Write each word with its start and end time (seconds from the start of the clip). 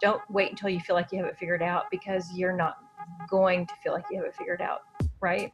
Don't 0.00 0.22
wait 0.30 0.50
until 0.50 0.68
you 0.68 0.80
feel 0.80 0.96
like 0.96 1.12
you 1.12 1.18
have 1.18 1.26
it 1.26 1.38
figured 1.38 1.62
out 1.62 1.90
because 1.90 2.32
you're 2.34 2.56
not 2.56 2.76
going 3.28 3.66
to 3.66 3.74
feel 3.82 3.92
like 3.92 4.04
you 4.10 4.16
have 4.18 4.26
it 4.26 4.34
figured 4.34 4.60
out, 4.60 4.82
right? 5.20 5.52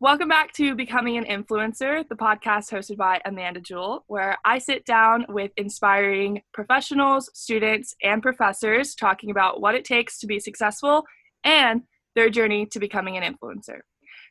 Welcome 0.00 0.28
back 0.28 0.52
to 0.54 0.74
Becoming 0.74 1.16
an 1.16 1.24
Influencer, 1.24 2.08
the 2.08 2.16
podcast 2.16 2.72
hosted 2.72 2.96
by 2.96 3.20
Amanda 3.24 3.60
Jewell, 3.60 4.04
where 4.08 4.36
I 4.44 4.58
sit 4.58 4.84
down 4.84 5.26
with 5.28 5.52
inspiring 5.56 6.42
professionals, 6.52 7.30
students, 7.34 7.94
and 8.02 8.20
professors 8.20 8.96
talking 8.96 9.30
about 9.30 9.60
what 9.60 9.76
it 9.76 9.84
takes 9.84 10.18
to 10.18 10.26
be 10.26 10.40
successful 10.40 11.04
and 11.44 11.82
their 12.16 12.30
journey 12.30 12.66
to 12.66 12.80
becoming 12.80 13.16
an 13.16 13.22
influencer. 13.22 13.80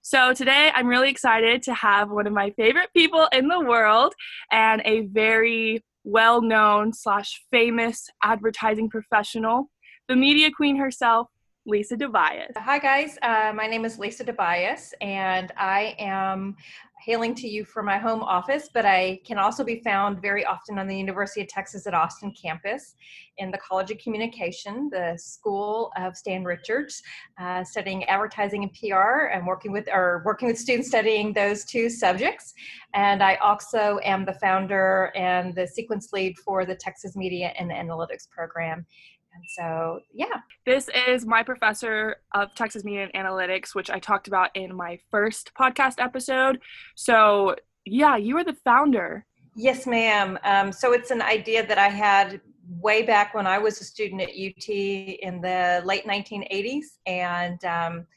So 0.03 0.33
today 0.33 0.71
I'm 0.73 0.87
really 0.87 1.09
excited 1.09 1.63
to 1.63 1.73
have 1.73 2.09
one 2.09 2.27
of 2.27 2.33
my 2.33 2.49
favorite 2.51 2.89
people 2.93 3.29
in 3.31 3.47
the 3.47 3.59
world 3.59 4.13
and 4.51 4.81
a 4.83 5.01
very 5.01 5.83
well-known 6.03 6.93
slash 6.93 7.43
famous 7.51 8.09
advertising 8.23 8.89
professional, 8.89 9.69
the 10.07 10.15
media 10.15 10.49
queen 10.55 10.75
herself, 10.77 11.27
Lisa 11.65 11.95
Dobias. 11.95 12.57
Hi, 12.57 12.79
guys. 12.79 13.19
Uh, 13.21 13.53
my 13.55 13.67
name 13.67 13.85
is 13.85 13.99
Lisa 13.99 14.23
Dobias, 14.23 14.93
and 14.99 15.51
I 15.57 15.95
am 15.99 16.55
hailing 17.03 17.33
to 17.35 17.47
you 17.47 17.65
from 17.65 17.85
my 17.85 17.97
home 17.97 18.21
office, 18.21 18.69
but 18.73 18.85
I 18.85 19.19
can 19.25 19.37
also 19.37 19.63
be 19.63 19.81
found 19.83 20.21
very 20.21 20.45
often 20.45 20.77
on 20.77 20.87
the 20.87 20.95
University 20.95 21.41
of 21.41 21.47
Texas 21.47 21.87
at 21.87 21.93
Austin 21.93 22.31
campus 22.39 22.95
in 23.37 23.49
the 23.49 23.57
College 23.57 23.89
of 23.89 23.97
Communication, 23.97 24.89
the 24.91 25.17
School 25.17 25.91
of 25.97 26.15
Stan 26.15 26.43
Richards, 26.43 27.01
uh, 27.39 27.63
studying 27.63 28.03
advertising 28.05 28.63
and 28.63 28.73
PR 28.73 29.29
and 29.33 29.47
working 29.47 29.71
with 29.71 29.87
or 29.91 30.21
working 30.25 30.47
with 30.47 30.59
students 30.59 30.89
studying 30.89 31.33
those 31.33 31.65
two 31.65 31.89
subjects. 31.89 32.53
And 32.93 33.23
I 33.23 33.35
also 33.35 33.99
am 34.03 34.23
the 34.25 34.33
founder 34.33 35.11
and 35.15 35.55
the 35.55 35.67
sequence 35.67 36.13
lead 36.13 36.37
for 36.37 36.65
the 36.65 36.75
Texas 36.75 37.15
Media 37.15 37.53
and 37.57 37.71
Analytics 37.71 38.29
program. 38.29 38.85
And 39.33 39.43
so, 39.47 40.01
yeah. 40.13 40.41
This 40.65 40.89
is 41.07 41.25
my 41.25 41.43
professor 41.43 42.17
of 42.33 42.53
Texas 42.55 42.83
Media 42.83 43.07
and 43.13 43.25
Analytics, 43.25 43.73
which 43.73 43.89
I 43.89 43.99
talked 43.99 44.27
about 44.27 44.49
in 44.55 44.75
my 44.75 44.99
first 45.09 45.51
podcast 45.57 45.95
episode. 45.99 46.59
So, 46.95 47.55
yeah, 47.85 48.17
you 48.17 48.37
are 48.37 48.43
the 48.43 48.57
founder. 48.65 49.25
Yes, 49.55 49.87
ma'am. 49.87 50.37
Um, 50.43 50.71
so, 50.71 50.93
it's 50.93 51.11
an 51.11 51.21
idea 51.21 51.65
that 51.65 51.77
I 51.77 51.87
had 51.87 52.41
way 52.79 53.03
back 53.03 53.33
when 53.33 53.47
I 53.47 53.57
was 53.57 53.79
a 53.81 53.83
student 53.83 54.21
at 54.21 54.29
UT 54.29 54.69
in 54.69 55.41
the 55.41 55.81
late 55.85 56.05
1980s 56.05 56.85
and 57.05 57.63
um, 57.65 58.07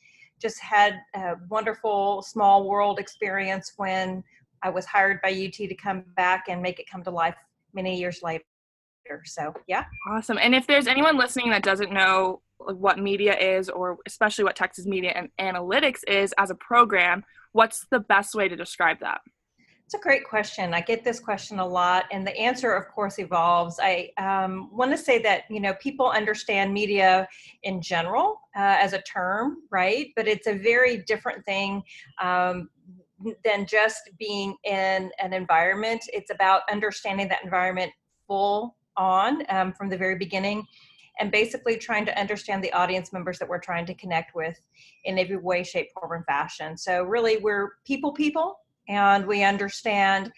just 0.40 0.60
had 0.60 1.00
a 1.14 1.34
wonderful 1.48 2.22
small 2.22 2.68
world 2.68 2.98
experience 2.98 3.72
when 3.76 4.22
I 4.62 4.70
was 4.70 4.86
hired 4.86 5.20
by 5.22 5.30
UT 5.30 5.54
to 5.54 5.74
come 5.74 6.04
back 6.16 6.44
and 6.48 6.62
make 6.62 6.78
it 6.78 6.88
come 6.88 7.02
to 7.04 7.10
life 7.10 7.36
many 7.72 7.98
years 7.98 8.20
later. 8.22 8.44
So, 9.24 9.54
yeah. 9.66 9.84
Awesome. 10.08 10.38
And 10.38 10.54
if 10.54 10.66
there's 10.66 10.86
anyone 10.86 11.16
listening 11.16 11.50
that 11.50 11.62
doesn't 11.62 11.92
know 11.92 12.40
what 12.58 12.98
media 12.98 13.36
is, 13.36 13.68
or 13.68 13.98
especially 14.06 14.44
what 14.44 14.56
Texas 14.56 14.86
Media 14.86 15.12
and 15.14 15.28
Analytics 15.40 16.00
is 16.06 16.32
as 16.38 16.50
a 16.50 16.54
program, 16.54 17.24
what's 17.52 17.86
the 17.90 18.00
best 18.00 18.34
way 18.34 18.48
to 18.48 18.56
describe 18.56 19.00
that? 19.00 19.20
It's 19.84 19.94
a 19.94 19.98
great 19.98 20.24
question. 20.24 20.72
I 20.72 20.80
get 20.80 21.04
this 21.04 21.20
question 21.20 21.58
a 21.58 21.66
lot, 21.66 22.06
and 22.10 22.26
the 22.26 22.34
answer, 22.38 22.72
of 22.72 22.88
course, 22.88 23.18
evolves. 23.18 23.78
I 23.82 24.10
um, 24.16 24.70
want 24.72 24.90
to 24.92 24.96
say 24.96 25.20
that 25.22 25.42
you 25.50 25.60
know 25.60 25.74
people 25.74 26.08
understand 26.08 26.72
media 26.72 27.28
in 27.64 27.82
general 27.82 28.40
uh, 28.56 28.76
as 28.80 28.94
a 28.94 29.02
term, 29.02 29.58
right? 29.70 30.08
But 30.16 30.26
it's 30.26 30.46
a 30.46 30.54
very 30.54 31.04
different 31.06 31.44
thing 31.44 31.82
um, 32.20 32.70
than 33.44 33.66
just 33.66 34.08
being 34.18 34.56
in 34.64 35.10
an 35.18 35.34
environment. 35.34 36.02
It's 36.14 36.30
about 36.30 36.62
understanding 36.70 37.28
that 37.28 37.44
environment 37.44 37.92
full 38.26 38.76
on 38.96 39.42
um, 39.48 39.72
from 39.72 39.88
the 39.88 39.96
very 39.96 40.16
beginning 40.16 40.66
and 41.20 41.30
basically 41.30 41.76
trying 41.76 42.04
to 42.06 42.18
understand 42.18 42.62
the 42.62 42.72
audience 42.72 43.12
members 43.12 43.38
that 43.38 43.48
we're 43.48 43.58
trying 43.58 43.86
to 43.86 43.94
connect 43.94 44.34
with 44.34 44.58
in 45.04 45.18
every 45.18 45.36
way 45.36 45.62
shape 45.62 45.88
form 45.92 46.12
and 46.12 46.24
fashion. 46.24 46.76
So 46.76 47.04
really 47.04 47.36
we're 47.36 47.74
people 47.86 48.12
people 48.12 48.58
and 48.88 49.26
we 49.26 49.42
understand 49.42 50.32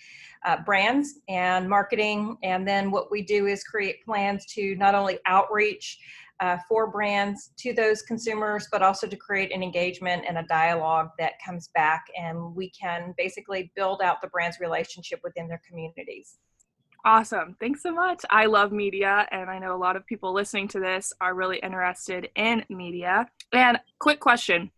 uh, 0.44 0.58
brands 0.64 1.20
and 1.28 1.68
marketing 1.68 2.36
and 2.42 2.66
then 2.66 2.90
what 2.90 3.10
we 3.10 3.22
do 3.22 3.46
is 3.46 3.64
create 3.64 4.04
plans 4.04 4.46
to 4.46 4.76
not 4.76 4.94
only 4.94 5.18
outreach 5.26 5.98
uh, 6.40 6.58
for 6.68 6.86
brands 6.86 7.50
to 7.56 7.72
those 7.72 8.02
consumers 8.02 8.68
but 8.70 8.82
also 8.82 9.06
to 9.06 9.16
create 9.16 9.52
an 9.52 9.62
engagement 9.62 10.22
and 10.28 10.38
a 10.38 10.44
dialogue 10.44 11.08
that 11.18 11.32
comes 11.44 11.70
back 11.74 12.04
and 12.16 12.54
we 12.54 12.70
can 12.70 13.14
basically 13.16 13.72
build 13.74 14.02
out 14.02 14.20
the 14.22 14.28
brand's 14.28 14.60
relationship 14.60 15.18
within 15.24 15.48
their 15.48 15.60
communities 15.66 16.36
Awesome. 17.06 17.56
Thanks 17.60 17.84
so 17.84 17.92
much. 17.92 18.22
I 18.30 18.46
love 18.46 18.72
media, 18.72 19.28
and 19.30 19.48
I 19.48 19.60
know 19.60 19.76
a 19.76 19.78
lot 19.78 19.94
of 19.94 20.04
people 20.06 20.34
listening 20.34 20.66
to 20.68 20.80
this 20.80 21.12
are 21.20 21.36
really 21.36 21.58
interested 21.58 22.28
in 22.34 22.64
media. 22.68 23.28
And 23.52 23.78
quick 24.00 24.18
question 24.18 24.72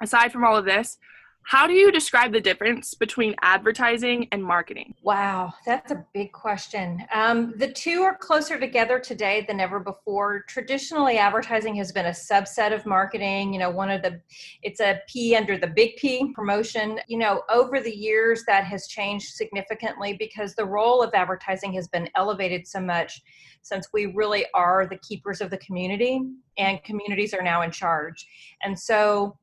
aside 0.00 0.30
from 0.30 0.44
all 0.44 0.56
of 0.56 0.64
this, 0.64 0.98
how 1.46 1.66
do 1.66 1.74
you 1.74 1.92
describe 1.92 2.32
the 2.32 2.40
difference 2.40 2.94
between 2.94 3.34
advertising 3.42 4.28
and 4.32 4.42
marketing? 4.42 4.94
Wow, 5.02 5.52
that's 5.66 5.92
a 5.92 6.04
big 6.14 6.32
question. 6.32 7.04
Um, 7.12 7.52
the 7.56 7.70
two 7.70 8.02
are 8.02 8.16
closer 8.16 8.58
together 8.58 8.98
today 8.98 9.44
than 9.46 9.60
ever 9.60 9.78
before. 9.78 10.44
Traditionally, 10.48 11.18
advertising 11.18 11.74
has 11.76 11.92
been 11.92 12.06
a 12.06 12.10
subset 12.10 12.74
of 12.74 12.86
marketing. 12.86 13.52
You 13.52 13.58
know, 13.58 13.70
one 13.70 13.90
of 13.90 14.02
the, 14.02 14.20
it's 14.62 14.80
a 14.80 15.00
P 15.06 15.36
under 15.36 15.58
the 15.58 15.66
big 15.66 15.96
P 15.96 16.32
promotion. 16.34 16.98
You 17.08 17.18
know, 17.18 17.42
over 17.50 17.78
the 17.80 17.94
years, 17.94 18.44
that 18.46 18.64
has 18.64 18.86
changed 18.86 19.34
significantly 19.34 20.16
because 20.18 20.54
the 20.54 20.64
role 20.64 21.02
of 21.02 21.12
advertising 21.12 21.74
has 21.74 21.88
been 21.88 22.08
elevated 22.16 22.66
so 22.66 22.80
much 22.80 23.20
since 23.60 23.88
we 23.92 24.06
really 24.06 24.46
are 24.54 24.86
the 24.86 24.98
keepers 24.98 25.40
of 25.40 25.50
the 25.50 25.58
community 25.58 26.20
and 26.58 26.82
communities 26.84 27.34
are 27.34 27.42
now 27.42 27.62
in 27.62 27.70
charge. 27.70 28.26
And 28.62 28.78
so, 28.78 29.36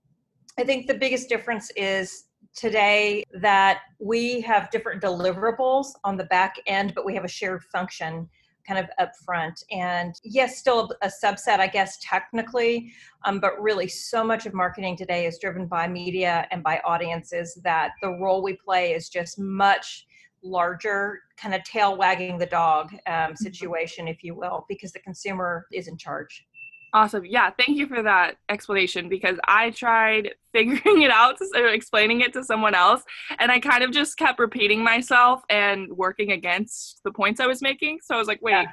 I 0.57 0.63
think 0.63 0.87
the 0.87 0.93
biggest 0.93 1.29
difference 1.29 1.71
is 1.75 2.25
today 2.55 3.23
that 3.33 3.81
we 3.99 4.41
have 4.41 4.69
different 4.71 5.01
deliverables 5.01 5.87
on 6.03 6.17
the 6.17 6.25
back 6.25 6.55
end, 6.67 6.93
but 6.95 7.05
we 7.05 7.15
have 7.15 7.23
a 7.23 7.29
shared 7.29 7.63
function 7.63 8.29
kind 8.67 8.79
of 8.79 8.89
up 8.99 9.11
front. 9.25 9.63
And 9.71 10.13
yes, 10.23 10.57
still 10.57 10.91
a 11.01 11.07
subset, 11.23 11.59
I 11.59 11.67
guess, 11.67 11.97
technically, 12.01 12.91
um, 13.25 13.39
but 13.39 13.59
really 13.61 13.87
so 13.87 14.23
much 14.23 14.45
of 14.45 14.53
marketing 14.53 14.97
today 14.97 15.25
is 15.25 15.39
driven 15.39 15.65
by 15.65 15.87
media 15.87 16.47
and 16.51 16.61
by 16.61 16.79
audiences 16.85 17.59
that 17.63 17.91
the 18.01 18.09
role 18.09 18.43
we 18.43 18.57
play 18.63 18.93
is 18.93 19.09
just 19.09 19.39
much 19.39 20.05
larger 20.43 21.19
kind 21.37 21.53
of 21.53 21.63
tail 21.63 21.97
wagging 21.97 22.37
the 22.37 22.45
dog 22.45 22.91
um, 22.93 22.99
mm-hmm. 23.07 23.35
situation, 23.35 24.07
if 24.07 24.23
you 24.23 24.35
will, 24.35 24.65
because 24.67 24.91
the 24.91 24.99
consumer 24.99 25.65
is 25.71 25.87
in 25.87 25.97
charge. 25.97 26.45
Awesome. 26.93 27.25
Yeah, 27.25 27.51
thank 27.57 27.77
you 27.77 27.87
for 27.87 28.03
that 28.03 28.35
explanation 28.49 29.07
because 29.07 29.37
I 29.47 29.69
tried 29.71 30.31
figuring 30.53 31.03
it 31.03 31.11
out 31.11 31.37
or 31.55 31.67
explaining 31.67 32.21
it 32.21 32.33
to 32.33 32.43
someone 32.43 32.75
else 32.75 33.03
and 33.39 33.49
I 33.49 33.59
kind 33.59 33.83
of 33.83 33.91
just 33.91 34.17
kept 34.17 34.39
repeating 34.39 34.83
myself 34.83 35.41
and 35.49 35.89
working 35.93 36.33
against 36.33 36.99
the 37.05 37.11
points 37.11 37.39
I 37.39 37.47
was 37.47 37.61
making. 37.61 37.99
So 38.03 38.15
I 38.15 38.17
was 38.17 38.27
like, 38.27 38.41
wait, 38.41 38.51
yeah. 38.51 38.65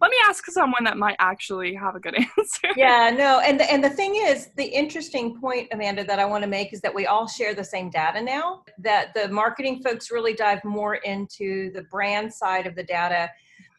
let 0.00 0.10
me 0.10 0.16
ask 0.26 0.46
someone 0.46 0.84
that 0.84 0.96
might 0.96 1.16
actually 1.18 1.74
have 1.74 1.94
a 1.94 2.00
good 2.00 2.14
answer. 2.38 2.68
Yeah, 2.76 3.10
no. 3.10 3.40
And 3.40 3.60
the, 3.60 3.70
and 3.70 3.84
the 3.84 3.90
thing 3.90 4.14
is, 4.16 4.48
the 4.56 4.64
interesting 4.64 5.38
point 5.38 5.68
Amanda 5.72 6.02
that 6.04 6.18
I 6.18 6.24
want 6.24 6.44
to 6.44 6.48
make 6.48 6.72
is 6.72 6.80
that 6.80 6.94
we 6.94 7.04
all 7.04 7.28
share 7.28 7.54
the 7.54 7.64
same 7.64 7.90
data 7.90 8.22
now. 8.22 8.62
That 8.78 9.12
the 9.12 9.28
marketing 9.28 9.82
folks 9.82 10.10
really 10.10 10.32
dive 10.32 10.64
more 10.64 10.94
into 10.94 11.70
the 11.72 11.82
brand 11.82 12.32
side 12.32 12.66
of 12.66 12.74
the 12.74 12.84
data 12.84 13.28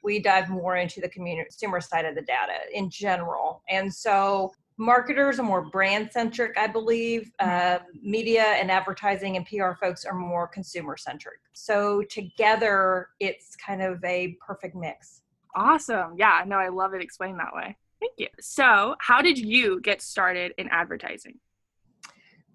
we 0.07 0.19
dive 0.19 0.50
more 0.50 0.78
into 0.78 1.01
the 1.01 1.09
consumer 1.09 1.81
side 1.81 2.06
of 2.06 2.16
the 2.16 2.22
data 2.22 2.59
in 2.73 2.90
general. 2.90 3.62
And 3.69 3.94
so 3.94 4.53
marketers 4.78 5.38
are 5.38 5.44
more 5.44 5.66
brand 5.69 6.09
centric, 6.13 6.57
I 6.57 6.68
believe. 6.68 7.29
Uh, 7.40 7.79
media 8.01 8.44
and 8.44 8.72
advertising 8.72 9.35
and 9.35 9.45
PR 9.45 9.73
folks 9.79 10.06
are 10.06 10.13
more 10.13 10.47
consumer 10.47 10.95
centric. 10.95 11.40
So 11.51 12.03
together, 12.03 13.09
it's 13.19 13.57
kind 13.57 13.81
of 13.81 14.01
a 14.06 14.38
perfect 14.40 14.75
mix. 14.75 15.23
Awesome. 15.56 16.16
Yeah, 16.18 16.44
no, 16.48 16.56
I 16.56 16.69
love 16.69 16.94
it 16.94 17.01
explained 17.01 17.39
that 17.39 17.53
way. 17.53 17.75
Thank 18.00 18.13
you. 18.18 18.27
So, 18.39 18.95
how 19.00 19.21
did 19.21 19.38
you 19.38 19.81
get 19.81 20.01
started 20.01 20.53
in 20.57 20.69
advertising? 20.69 21.39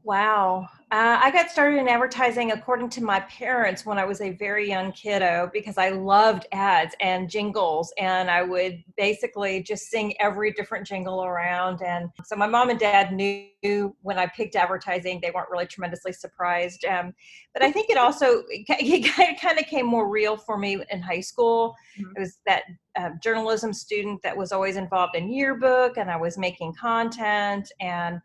Wow. 0.05 0.69
Uh, 0.91 1.19
I 1.23 1.31
got 1.31 1.51
started 1.51 1.79
in 1.79 1.89
advertising 1.89 2.51
according 2.51 2.91
to 2.91 3.03
my 3.03 3.21
parents 3.21 3.87
when 3.87 3.99
I 3.99 4.05
was 4.05 4.21
a 4.21 4.33
very 4.33 4.69
young 4.69 4.93
kiddo 4.93 5.49
because 5.53 5.79
I 5.79 5.91
loved 5.91 6.47
ads 6.53 6.95
and 7.01 7.31
jingles, 7.31 7.95
and 7.99 8.31
I 8.31 8.43
would 8.43 8.83
basically 8.97 9.63
just 9.63 9.89
sing 9.89 10.15
every 10.21 10.53
different 10.53 10.87
jingle 10.87 11.25
around. 11.25 11.83
And 11.83 12.11
so 12.25 12.37
my 12.37 12.47
mom 12.47 12.69
and 12.69 12.79
dad 12.79 13.13
knew 13.13 13.97
when 14.03 14.19
I 14.19 14.27
picked 14.27 14.57
advertising, 14.57 15.21
they 15.23 15.31
weren't 15.31 15.51
really 15.51 15.67
tremendously 15.67 16.13
surprised. 16.13 16.85
Um, 16.85 17.15
but 17.55 17.63
I 17.63 17.71
think 17.71 17.89
it 17.89 17.97
also 17.97 18.43
it 18.49 19.39
kind 19.41 19.59
of 19.59 19.67
came 19.67 19.87
more 19.87 20.11
real 20.11 20.37
for 20.37 20.59
me 20.59 20.83
in 20.91 21.01
high 21.01 21.21
school. 21.21 21.75
Mm-hmm. 21.99 22.17
It 22.17 22.21
was 22.21 22.39
that 22.45 22.65
uh, 22.97 23.11
journalism 23.23 23.73
student 23.73 24.21
that 24.25 24.37
was 24.37 24.53
always 24.53 24.77
involved 24.77 25.17
in 25.17 25.33
yearbook, 25.33 25.97
and 25.97 26.11
I 26.11 26.17
was 26.17 26.37
making 26.37 26.75
content 26.75 27.73
and 27.81 28.21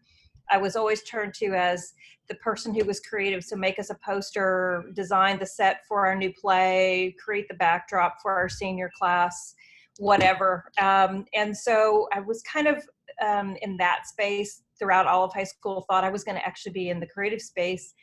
I 0.50 0.58
was 0.58 0.76
always 0.76 1.04
turned 1.04 1.34
to 1.36 1.54
as 1.56 1.94
the 2.30 2.36
person 2.36 2.74
who 2.74 2.86
was 2.86 3.00
creative. 3.00 3.44
So 3.44 3.56
make 3.56 3.80
us 3.80 3.90
a 3.90 3.96
poster, 3.96 4.84
design 4.94 5.40
the 5.40 5.46
set 5.46 5.86
for 5.88 6.06
our 6.06 6.16
new 6.16 6.34
play, 6.34 7.16
create 7.24 7.48
the 7.48 7.54
backdrop 7.56 8.22
for 8.22 8.34
our 8.34 8.50
senior 8.50 8.92
class. 8.98 9.56
whatever. 10.00 10.72
Um, 10.80 11.26
and 11.34 11.56
so 11.56 12.08
I 12.14 12.20
was 12.20 12.42
kind 12.44 12.68
of 12.68 12.88
um, 13.26 13.56
in 13.62 13.78
that 13.78 14.08
space 14.08 14.62
throughout 14.80 15.08
all 15.08 15.24
of 15.24 15.34
high 15.34 15.44
school. 15.44 15.86
Thought 15.90 16.04
I 16.04 16.10
was 16.10 16.24
going 16.24 16.38
to 16.38 16.46
actually 16.46 16.74
be 16.74 16.90
in 16.90 17.00
the 17.00 17.08
creative 17.08 17.42
space. 17.42 17.94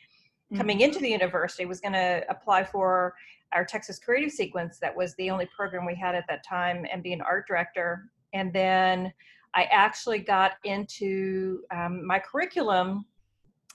Coming 0.55 0.81
into 0.81 0.99
the 0.99 1.09
university, 1.09 1.65
was 1.65 1.81
going 1.81 1.93
to 1.93 2.23
apply 2.29 2.63
for 2.63 3.15
our 3.53 3.65
Texas 3.65 3.97
Creative 3.97 4.29
Sequence. 4.31 4.77
That 4.79 4.95
was 4.95 5.15
the 5.15 5.31
only 5.31 5.49
program 5.55 5.85
we 5.85 5.95
had 5.95 6.13
at 6.13 6.25
that 6.29 6.45
time, 6.47 6.85
and 6.91 7.01
be 7.01 7.13
an 7.13 7.21
art 7.21 7.47
director. 7.47 8.11
And 8.33 8.53
then 8.53 9.11
I 9.55 9.63
actually 9.71 10.19
got 10.19 10.53
into 10.63 11.61
um, 11.71 12.05
my 12.05 12.19
curriculum, 12.19 13.05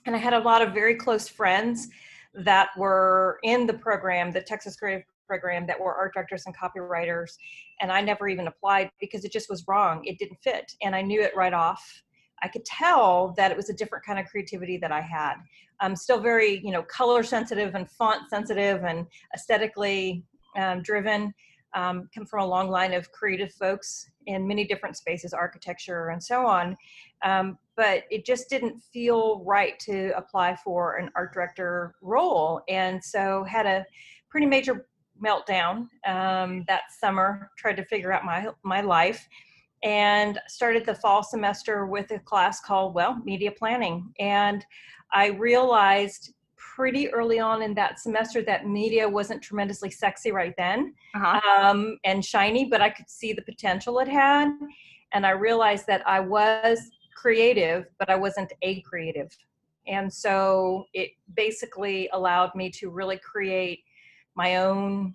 and 0.06 0.15
I 0.15 0.19
had 0.19 0.35
a 0.35 0.38
lot 0.38 0.62
of 0.62 0.75
very 0.75 0.94
close 0.94 1.29
friends 1.29 1.88
that 2.35 2.69
were 2.77 3.38
in 3.43 3.67
the 3.67 3.75
program, 3.75 4.31
the 4.31 4.43
Texas 4.43 4.77
Creative 4.77 5.05
program, 5.27 5.67
that 5.67 5.81
were 5.81 5.94
art 5.94 6.12
directors 6.15 6.44
and 6.47 6.55
copywriters. 6.56 7.32
And 7.81 7.91
I 7.91 8.00
never 8.00 8.29
even 8.29 8.47
applied 8.47 8.91
because 9.00 9.25
it 9.25 9.32
just 9.32 9.49
was 9.49 9.65
wrong. 9.67 10.05
It 10.05 10.19
didn't 10.19 10.38
fit. 10.43 10.73
And 10.82 10.94
I 10.94 11.03
knew 11.03 11.23
it 11.23 11.35
right 11.35 11.55
off. 11.55 12.03
I 12.43 12.49
could 12.49 12.65
tell 12.65 13.35
that 13.37 13.50
it 13.50 13.56
was 13.56 13.71
a 13.71 13.75
different 13.75 14.05
kind 14.05 14.19
of 14.19 14.27
creativity 14.27 14.77
that 14.79 14.93
I 14.93 15.00
had. 15.00 15.35
I'm 15.81 15.97
still 15.97 16.21
very, 16.21 16.61
you 16.65 16.73
know, 16.73 16.82
color 16.82 17.23
sensitive 17.23 17.75
and 17.75 17.91
font 17.91 18.29
sensitive 18.31 18.85
and 18.85 19.06
aesthetically 19.35 20.25
um, 20.56 20.82
driven. 20.82 21.35
Um, 21.75 22.08
come 22.14 22.26
from 22.26 22.43
a 22.43 22.46
long 22.46 22.69
line 22.69 22.93
of 22.93 23.11
creative 23.12 23.52
folks 23.52 24.11
in 24.26 24.46
many 24.46 24.67
different 24.67 24.96
spaces, 24.96 25.32
architecture 25.32 26.08
and 26.08 26.22
so 26.22 26.46
on. 26.46 26.76
Um, 27.25 27.58
but 27.76 28.05
it 28.11 28.26
just 28.26 28.49
didn't 28.50 28.81
feel 28.93 29.43
right 29.44 29.78
to 29.81 30.12
apply 30.17 30.56
for 30.56 30.96
an 30.96 31.11
art 31.14 31.32
director 31.32 31.94
role. 32.02 32.62
And 32.69 33.02
so 33.02 33.44
had 33.44 33.67
a 33.67 33.84
pretty 34.31 34.46
major 34.46 34.87
meltdown 35.25 35.88
um, 36.06 36.64
that 36.67 36.82
summer, 36.99 37.50
tried 37.56 37.76
to 37.76 37.84
figure 37.84 38.12
out 38.12 38.25
my, 38.25 38.49
my 38.64 38.81
life 38.81 39.28
and 39.82 40.38
started 40.46 40.84
the 40.84 40.94
fall 40.94 41.22
semester 41.22 41.87
with 41.87 42.11
a 42.11 42.19
class 42.19 42.61
called, 42.61 42.94
well, 42.94 43.20
media 43.25 43.50
planning. 43.50 44.12
And 44.19 44.64
I 45.12 45.28
realized 45.28 46.34
pretty 46.75 47.11
early 47.12 47.41
on 47.41 47.62
in 47.62 47.75
that 47.75 47.99
semester 47.99 48.43
that 48.43 48.67
media 48.67 49.09
wasn't 49.09 49.43
tremendously 49.43 49.91
sexy 49.91 50.31
right 50.31 50.55
then 50.59 50.95
uh-huh. 51.15 51.41
um, 51.59 51.99
and 52.05 52.25
shiny, 52.25 52.67
but 52.67 52.81
I 52.81 52.91
could 52.91 53.09
see 53.09 53.33
the 53.33 53.43
potential 53.43 53.99
it 53.99 54.09
had. 54.09 54.51
And 55.12 55.27
I 55.27 55.31
realized 55.31 55.87
that 55.87 56.07
I 56.07 56.21
was 56.21 56.79
creative, 57.17 57.87
but 57.99 58.11
I 58.11 58.17
wasn't 58.17 58.53
a 58.62 58.81
creative. 58.83 59.37
And 59.87 60.12
so 60.12 60.85
it 60.93 61.11
basically 61.35 62.09
allowed 62.12 62.55
me 62.55 62.71
to 62.73 62.91
really 62.91 63.19
create 63.19 63.81
my 64.37 64.56
own 64.56 65.15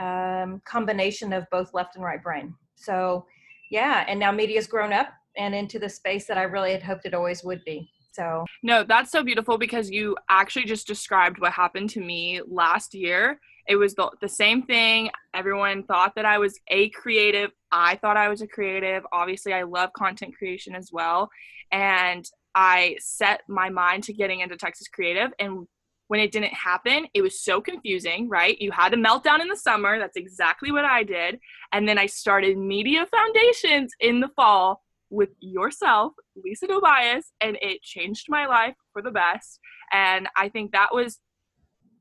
um, 0.00 0.60
combination 0.64 1.32
of 1.32 1.46
both 1.50 1.72
left 1.72 1.96
and 1.96 2.04
right 2.04 2.22
brain. 2.22 2.54
So, 2.74 3.26
yeah, 3.70 4.04
and 4.08 4.18
now 4.18 4.32
media's 4.32 4.66
grown 4.66 4.92
up 4.92 5.08
and 5.36 5.54
into 5.54 5.78
the 5.78 5.88
space 5.88 6.26
that 6.26 6.36
I 6.36 6.42
really 6.42 6.72
had 6.72 6.82
hoped 6.82 7.06
it 7.06 7.14
always 7.14 7.42
would 7.44 7.64
be. 7.64 7.90
So, 8.12 8.44
no, 8.62 8.84
that's 8.84 9.10
so 9.10 9.22
beautiful 9.22 9.58
because 9.58 9.90
you 9.90 10.16
actually 10.28 10.66
just 10.66 10.86
described 10.86 11.40
what 11.40 11.52
happened 11.52 11.90
to 11.90 12.00
me 12.00 12.40
last 12.46 12.94
year. 12.94 13.40
It 13.66 13.76
was 13.76 13.94
the, 13.94 14.10
the 14.20 14.28
same 14.28 14.62
thing. 14.62 15.10
Everyone 15.34 15.84
thought 15.84 16.14
that 16.16 16.24
I 16.24 16.38
was 16.38 16.58
a 16.68 16.90
creative. 16.90 17.52
I 17.70 17.96
thought 17.96 18.16
I 18.16 18.28
was 18.28 18.42
a 18.42 18.46
creative. 18.46 19.04
Obviously, 19.12 19.54
I 19.54 19.62
love 19.62 19.92
content 19.94 20.36
creation 20.36 20.74
as 20.74 20.90
well. 20.92 21.30
And 21.70 22.28
I 22.54 22.96
set 23.00 23.42
my 23.48 23.70
mind 23.70 24.04
to 24.04 24.12
getting 24.12 24.40
into 24.40 24.56
Texas 24.56 24.88
Creative. 24.88 25.30
And 25.38 25.66
when 26.08 26.20
it 26.20 26.32
didn't 26.32 26.52
happen, 26.52 27.06
it 27.14 27.22
was 27.22 27.40
so 27.40 27.62
confusing, 27.62 28.28
right? 28.28 28.60
You 28.60 28.72
had 28.72 28.92
a 28.92 28.98
meltdown 28.98 29.40
in 29.40 29.48
the 29.48 29.56
summer. 29.56 29.98
That's 29.98 30.18
exactly 30.18 30.70
what 30.70 30.84
I 30.84 31.04
did. 31.04 31.38
And 31.72 31.88
then 31.88 31.96
I 31.96 32.06
started 32.06 32.58
Media 32.58 33.06
Foundations 33.06 33.94
in 34.00 34.20
the 34.20 34.28
fall 34.36 34.82
with 35.12 35.28
yourself, 35.40 36.14
Lisa 36.42 36.66
Dobias, 36.66 37.24
and 37.40 37.58
it 37.60 37.82
changed 37.82 38.26
my 38.28 38.46
life 38.46 38.74
for 38.92 39.02
the 39.02 39.10
best. 39.10 39.60
And 39.92 40.26
I 40.36 40.48
think 40.48 40.72
that 40.72 40.88
was 40.92 41.20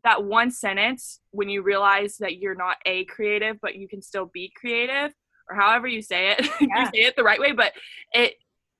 that 0.05 0.23
one 0.23 0.49
sentence 0.49 1.19
when 1.31 1.49
you 1.49 1.61
realize 1.61 2.15
that 2.17 2.37
you're 2.37 2.55
not 2.55 2.77
a 2.85 3.03
creative, 3.05 3.57
but 3.61 3.75
you 3.75 3.87
can 3.87 4.01
still 4.01 4.31
be 4.33 4.51
creative, 4.55 5.13
or 5.49 5.55
however 5.57 5.87
you 5.87 6.01
say 6.01 6.31
it, 6.31 6.47
yeah. 6.61 6.79
you 6.79 6.85
say 6.85 7.07
it 7.07 7.15
the 7.17 7.23
right 7.23 7.39
way, 7.39 7.51
but 7.51 7.73
it 8.13 8.35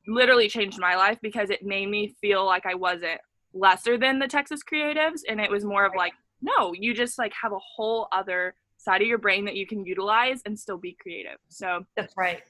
literally 0.07 0.47
changed 0.47 0.79
my 0.79 0.95
life 0.95 1.19
because 1.21 1.49
it 1.49 1.63
made 1.63 1.89
me 1.89 2.15
feel 2.21 2.45
like 2.45 2.65
I 2.65 2.73
wasn't 2.73 3.19
lesser 3.53 3.97
than 3.97 4.17
the 4.17 4.27
Texas 4.29 4.61
creatives. 4.63 5.19
And 5.27 5.41
it 5.41 5.51
was 5.51 5.65
more 5.65 5.85
of 5.85 5.91
like, 5.95 6.13
no, 6.41 6.73
you 6.73 6.93
just 6.93 7.19
like 7.19 7.33
have 7.39 7.51
a 7.51 7.59
whole 7.59 8.07
other 8.13 8.55
side 8.77 9.01
of 9.01 9.07
your 9.07 9.19
brain 9.19 9.45
that 9.45 9.55
you 9.55 9.67
can 9.67 9.85
utilize 9.85 10.41
and 10.45 10.57
still 10.57 10.77
be 10.77 10.97
creative. 10.99 11.37
So 11.49 11.85
that's 11.95 12.15
right 12.17 12.41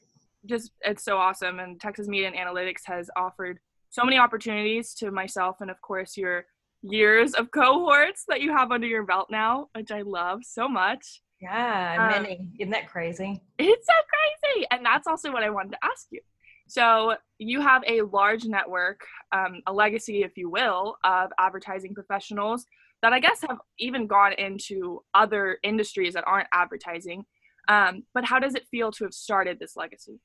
just 0.45 0.71
it's 0.81 1.03
so 1.03 1.17
awesome. 1.17 1.59
And 1.59 1.79
texas 1.79 2.07
media 2.07 2.27
and 2.27 2.35
analytics 2.35 2.81
has 2.85 3.09
offered 3.15 3.59
so 3.89 4.03
many 4.03 4.17
opportunities 4.17 4.93
to 4.95 5.11
myself 5.11 5.57
and 5.59 5.69
of 5.69 5.79
course 5.81 6.17
your 6.17 6.45
years 6.81 7.33
of 7.33 7.51
cohorts 7.51 8.23
that 8.27 8.41
you 8.41 8.51
have 8.51 8.71
under 8.71 8.87
your 8.87 9.03
belt 9.05 9.27
now 9.29 9.67
which 9.75 9.91
i 9.91 10.01
love 10.01 10.39
so 10.43 10.67
much. 10.67 11.21
Yeah 11.39 11.97
um, 11.99 12.23
many. 12.23 12.47
Isn't 12.59 12.71
that 12.71 12.87
crazy? 12.87 13.41
It's 13.59 13.85
so 13.85 13.93
crazy. 14.13 14.65
And 14.71 14.85
that's 14.85 15.07
also 15.07 15.31
what 15.31 15.43
i 15.43 15.49
wanted 15.49 15.73
to 15.73 15.77
ask 15.83 16.07
you. 16.11 16.21
So 16.67 17.15
you 17.37 17.59
have 17.61 17.83
a 17.85 18.01
large 18.01 18.45
network 18.45 19.01
um, 19.31 19.61
a 19.67 19.73
legacy 19.73 20.23
if 20.23 20.37
you 20.37 20.49
will 20.49 20.95
of 21.03 21.29
advertising 21.37 21.93
professionals 21.93 22.65
that 23.01 23.13
i 23.13 23.19
guess 23.19 23.41
have 23.41 23.57
even 23.79 24.05
gone 24.07 24.33
into 24.33 25.03
other 25.13 25.57
industries 25.63 26.13
that 26.13 26.23
aren't 26.25 26.47
advertising. 26.53 27.25
Um, 27.67 28.03
but 28.13 28.25
how 28.25 28.39
does 28.39 28.55
it 28.55 28.65
feel 28.71 28.91
to 28.93 29.03
have 29.03 29.13
started 29.13 29.59
this 29.59 29.75
legacy 29.75 30.19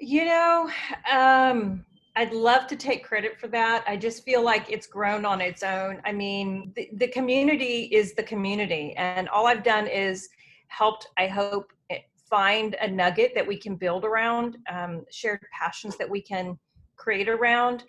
you 0.00 0.24
know, 0.24 0.70
um, 1.12 1.84
I'd 2.16 2.32
love 2.32 2.66
to 2.68 2.76
take 2.76 3.04
credit 3.04 3.38
for 3.38 3.48
that. 3.48 3.84
I 3.86 3.96
just 3.96 4.24
feel 4.24 4.42
like 4.42 4.70
it's 4.70 4.86
grown 4.86 5.24
on 5.24 5.40
its 5.40 5.62
own. 5.62 6.00
I 6.04 6.12
mean, 6.12 6.72
the, 6.74 6.88
the 6.94 7.08
community 7.08 7.84
is 7.92 8.14
the 8.14 8.22
community, 8.22 8.94
and 8.96 9.28
all 9.28 9.46
I've 9.46 9.62
done 9.62 9.86
is 9.86 10.28
helped, 10.68 11.06
I 11.18 11.26
hope, 11.26 11.72
eh, 11.90 11.98
find 12.28 12.76
a 12.80 12.88
nugget 12.88 13.32
that 13.34 13.46
we 13.46 13.56
can 13.56 13.76
build 13.76 14.04
around, 14.04 14.56
um, 14.70 15.04
shared 15.10 15.40
passions 15.52 15.96
that 15.98 16.08
we 16.08 16.20
can 16.20 16.58
create 16.96 17.28
around 17.28 17.84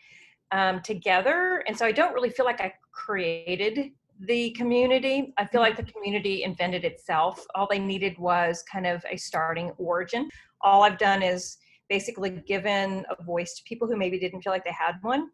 um, 0.52 0.82
together. 0.82 1.64
And 1.68 1.78
so 1.78 1.86
I 1.86 1.92
don't 1.92 2.14
really 2.14 2.30
feel 2.30 2.46
like 2.46 2.62
I 2.62 2.74
created 2.92 3.92
the 4.20 4.52
community. 4.52 5.34
I 5.38 5.46
feel 5.46 5.62
like 5.62 5.78
the 5.78 5.84
community 5.84 6.44
invented 6.44 6.86
itself. 6.86 7.46
All 7.56 7.68
they 7.70 7.80
needed 7.80 8.18
was 8.20 8.64
kind 8.72 8.86
of 8.86 9.04
a 9.10 9.18
starting 9.18 9.72
origin. 9.78 10.30
All 10.62 10.84
I've 10.84 10.98
done 10.98 11.24
is 11.24 11.58
basically 11.92 12.30
given 12.48 13.06
a 13.10 13.22
voice 13.22 13.54
to 13.56 13.64
people 13.66 13.86
who 13.86 13.98
maybe 13.98 14.18
didn't 14.18 14.42
feel 14.42 14.54
like 14.54 14.64
they 14.64 14.72
had 14.72 14.94
one 15.02 15.30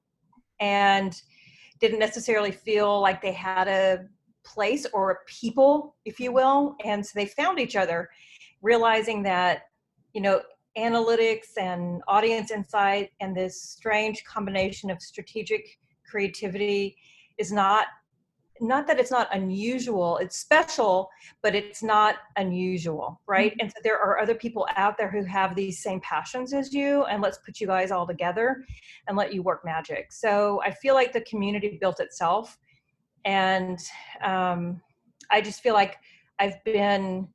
and 0.60 1.22
didn't 1.80 2.00
necessarily 2.00 2.50
feel 2.50 3.00
like 3.00 3.22
they 3.22 3.32
had 3.32 3.68
a 3.68 4.08
place 4.44 4.88
or 4.92 5.12
a 5.12 5.18
people, 5.28 5.96
if 6.04 6.20
you 6.20 6.32
will. 6.32 6.76
And 6.84 7.06
so 7.06 7.12
they 7.14 7.28
found 7.28 7.60
each 7.60 7.76
other, 7.76 8.10
realizing 8.64 9.22
that, 9.22 9.66
you 10.14 10.22
know, 10.22 10.42
analytics 10.76 11.60
and 11.60 12.02
audience 12.08 12.50
insight 12.50 13.12
and 13.20 13.38
this 13.38 13.62
strange 13.62 14.24
combination 14.24 14.90
of 14.90 15.00
strategic 15.00 15.64
creativity 16.10 16.98
is 17.38 17.52
not 17.52 17.86
not 18.62 18.88
that 18.88 19.00
it's 19.00 19.12
not 19.12 19.28
unusual 19.34 20.18
it's 20.18 20.38
special 20.38 21.10
but 21.42 21.56
it's 21.56 21.84
not 21.84 22.16
unusual 22.38 23.22
right 23.28 23.52
mm-hmm. 23.52 23.62
and 23.62 23.72
so 23.72 23.80
there 23.84 24.00
are 24.00 24.20
other 24.20 24.36
people 24.36 24.68
out 24.76 24.98
there 24.98 25.10
who 25.10 25.24
have 25.24 25.56
these 25.56 25.82
same 25.82 26.00
passions 26.02 26.54
as 26.54 26.74
you 26.74 27.04
and 27.06 27.22
let's 27.22 27.40
put 27.40 27.60
you 27.60 27.68
guys 27.68 27.92
all 27.92 28.08
together 28.08 28.64
and 29.08 29.18
let 29.18 29.34
you 29.34 29.42
work 29.42 29.64
magic 29.66 30.12
so 30.12 30.62
i 30.64 30.72
feel 30.72 30.94
like 30.94 31.14
the 31.14 31.22
community 31.22 31.78
built 31.80 32.00
itself 32.00 32.58
and 33.26 33.80
um, 34.24 34.82
i 35.32 35.42
just 35.42 35.62
feel 35.62 35.74
like 35.74 35.98
i've 36.40 36.64
been 36.64 37.28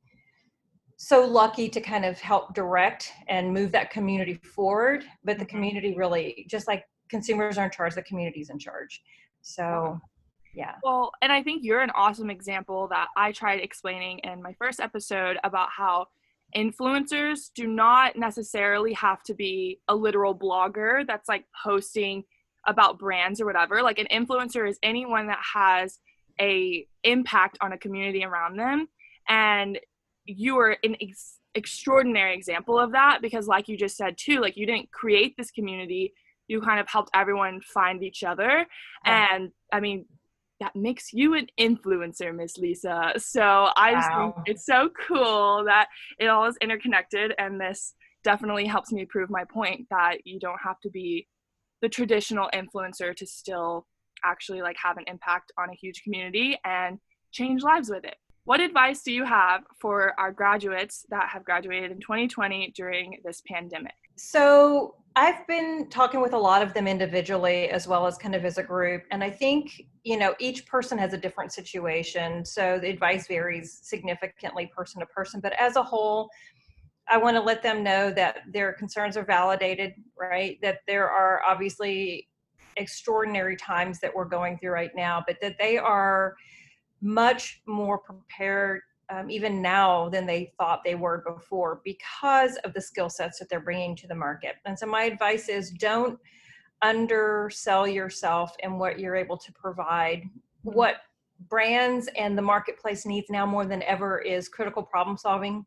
so 0.97 1.25
lucky 1.25 1.67
to 1.67 1.81
kind 1.81 2.05
of 2.05 2.19
help 2.19 2.53
direct 2.53 3.11
and 3.27 3.53
move 3.53 3.71
that 3.71 3.89
community 3.91 4.35
forward 4.55 5.03
but 5.23 5.37
the 5.37 5.45
mm-hmm. 5.45 5.55
community 5.55 5.95
really 5.97 6.45
just 6.49 6.67
like 6.67 6.85
consumers 7.09 7.57
are 7.57 7.65
in 7.65 7.71
charge 7.71 7.93
the 7.93 8.03
community's 8.03 8.49
in 8.49 8.57
charge 8.57 9.01
so 9.41 9.99
yeah. 10.53 10.75
Well 10.83 11.11
and 11.21 11.31
i 11.31 11.41
think 11.41 11.63
you're 11.63 11.81
an 11.81 11.91
awesome 11.95 12.29
example 12.29 12.87
that 12.89 13.07
i 13.17 13.31
tried 13.31 13.61
explaining 13.61 14.19
in 14.19 14.41
my 14.41 14.53
first 14.53 14.79
episode 14.79 15.37
about 15.43 15.69
how 15.75 16.07
influencers 16.55 17.49
do 17.55 17.67
not 17.67 18.15
necessarily 18.15 18.93
have 18.93 19.23
to 19.23 19.33
be 19.33 19.79
a 19.87 19.95
literal 19.95 20.37
blogger 20.37 21.05
that's 21.05 21.27
like 21.27 21.45
posting 21.63 22.23
about 22.65 22.99
brands 22.99 23.41
or 23.41 23.45
whatever. 23.45 23.81
Like 23.81 23.99
an 23.99 24.07
influencer 24.11 24.67
is 24.69 24.77
anyone 24.83 25.27
that 25.27 25.41
has 25.53 25.99
a 26.39 26.87
impact 27.03 27.57
on 27.61 27.73
a 27.73 27.77
community 27.77 28.23
around 28.23 28.57
them 28.57 28.87
and 29.27 29.79
you 30.25 30.57
are 30.57 30.77
an 30.83 30.95
ex- 31.01 31.39
extraordinary 31.53 32.33
example 32.33 32.79
of 32.79 32.91
that 32.93 33.19
because 33.21 33.47
like 33.47 33.67
you 33.67 33.77
just 33.77 33.95
said 33.95 34.17
too 34.17 34.39
like 34.39 34.57
you 34.57 34.65
didn't 34.65 34.91
create 34.91 35.35
this 35.37 35.51
community 35.51 36.11
you 36.47 36.59
kind 36.59 36.79
of 36.79 36.87
helped 36.89 37.11
everyone 37.13 37.61
find 37.61 38.03
each 38.03 38.23
other. 38.23 38.65
And 39.05 39.51
i 39.71 39.79
mean 39.79 40.05
that 40.63 40.75
makes 40.77 41.11
you 41.11 41.33
an 41.33 41.47
influencer, 41.59 42.33
Miss 42.33 42.57
Lisa. 42.57 43.11
So 43.17 43.67
I 43.75 43.93
just 43.93 44.09
think 44.17 44.35
it's 44.45 44.65
so 44.65 44.89
cool 45.07 45.65
that 45.65 45.87
it 46.19 46.27
all 46.27 46.45
is 46.45 46.55
interconnected, 46.61 47.33
and 47.37 47.59
this 47.59 47.95
definitely 48.23 48.65
helps 48.65 48.93
me 48.93 49.05
prove 49.05 49.29
my 49.29 49.43
point 49.43 49.85
that 49.89 50.25
you 50.25 50.39
don't 50.39 50.59
have 50.63 50.79
to 50.79 50.89
be 50.89 51.27
the 51.81 51.89
traditional 51.89 52.49
influencer 52.53 53.13
to 53.13 53.27
still 53.27 53.85
actually 54.23 54.61
like 54.61 54.77
have 54.81 54.95
an 54.95 55.03
impact 55.07 55.51
on 55.57 55.69
a 55.69 55.75
huge 55.75 56.01
community 56.01 56.57
and 56.63 56.97
change 57.33 57.61
lives 57.61 57.89
with 57.89 58.05
it. 58.05 58.15
What 58.45 58.59
advice 58.59 59.03
do 59.03 59.11
you 59.11 59.23
have 59.23 59.63
for 59.79 60.13
our 60.19 60.31
graduates 60.31 61.05
that 61.09 61.29
have 61.29 61.45
graduated 61.45 61.91
in 61.91 61.99
2020 61.99 62.73
during 62.75 63.19
this 63.23 63.41
pandemic? 63.47 63.93
So, 64.15 64.95
I've 65.15 65.45
been 65.47 65.89
talking 65.89 66.21
with 66.21 66.33
a 66.33 66.37
lot 66.37 66.63
of 66.63 66.73
them 66.73 66.87
individually 66.87 67.69
as 67.69 67.87
well 67.87 68.07
as 68.07 68.17
kind 68.17 68.33
of 68.33 68.45
as 68.45 68.57
a 68.57 68.63
group. 68.63 69.03
And 69.11 69.23
I 69.23 69.29
think, 69.29 69.83
you 70.03 70.17
know, 70.17 70.33
each 70.39 70.65
person 70.65 70.97
has 70.97 71.13
a 71.13 71.17
different 71.17 71.53
situation. 71.53 72.43
So 72.43 72.79
the 72.79 72.89
advice 72.89 73.27
varies 73.27 73.79
significantly 73.83 74.71
person 74.75 75.01
to 75.01 75.05
person. 75.05 75.39
But 75.39 75.53
as 75.59 75.75
a 75.75 75.83
whole, 75.83 76.31
I 77.07 77.17
want 77.17 77.37
to 77.37 77.41
let 77.41 77.61
them 77.61 77.83
know 77.83 78.09
that 78.09 78.37
their 78.51 78.73
concerns 78.73 79.15
are 79.15 79.23
validated, 79.23 79.93
right? 80.19 80.57
That 80.63 80.79
there 80.87 81.11
are 81.11 81.43
obviously 81.47 82.27
extraordinary 82.75 83.55
times 83.55 83.99
that 83.99 84.15
we're 84.15 84.25
going 84.25 84.57
through 84.57 84.71
right 84.71 84.95
now, 84.95 85.23
but 85.27 85.37
that 85.43 85.57
they 85.59 85.77
are 85.77 86.33
much 87.03 87.61
more 87.67 87.99
prepared 87.99 88.81
um, 89.09 89.29
even 89.29 89.61
now 89.61 90.09
than 90.09 90.25
they 90.25 90.53
thought 90.57 90.81
they 90.83 90.95
were 90.95 91.23
before 91.27 91.81
because 91.83 92.55
of 92.63 92.73
the 92.73 92.81
skill 92.81 93.09
sets 93.09 93.37
that 93.37 93.49
they're 93.49 93.59
bringing 93.59 93.95
to 93.97 94.07
the 94.07 94.15
market. 94.15 94.55
And 94.65 94.79
so, 94.79 94.87
my 94.87 95.03
advice 95.03 95.49
is 95.49 95.69
don't 95.71 96.17
undersell 96.81 97.87
yourself 97.87 98.55
and 98.63 98.79
what 98.79 98.99
you're 98.99 99.15
able 99.15 99.37
to 99.37 99.51
provide. 99.51 100.23
Mm-hmm. 100.23 100.71
What 100.71 100.95
brands 101.49 102.09
and 102.17 102.37
the 102.37 102.41
marketplace 102.41 103.05
needs 103.05 103.29
now 103.29 103.45
more 103.45 103.65
than 103.65 103.83
ever 103.83 104.19
is 104.19 104.47
critical 104.47 104.81
problem 104.81 105.17
solving. 105.17 105.65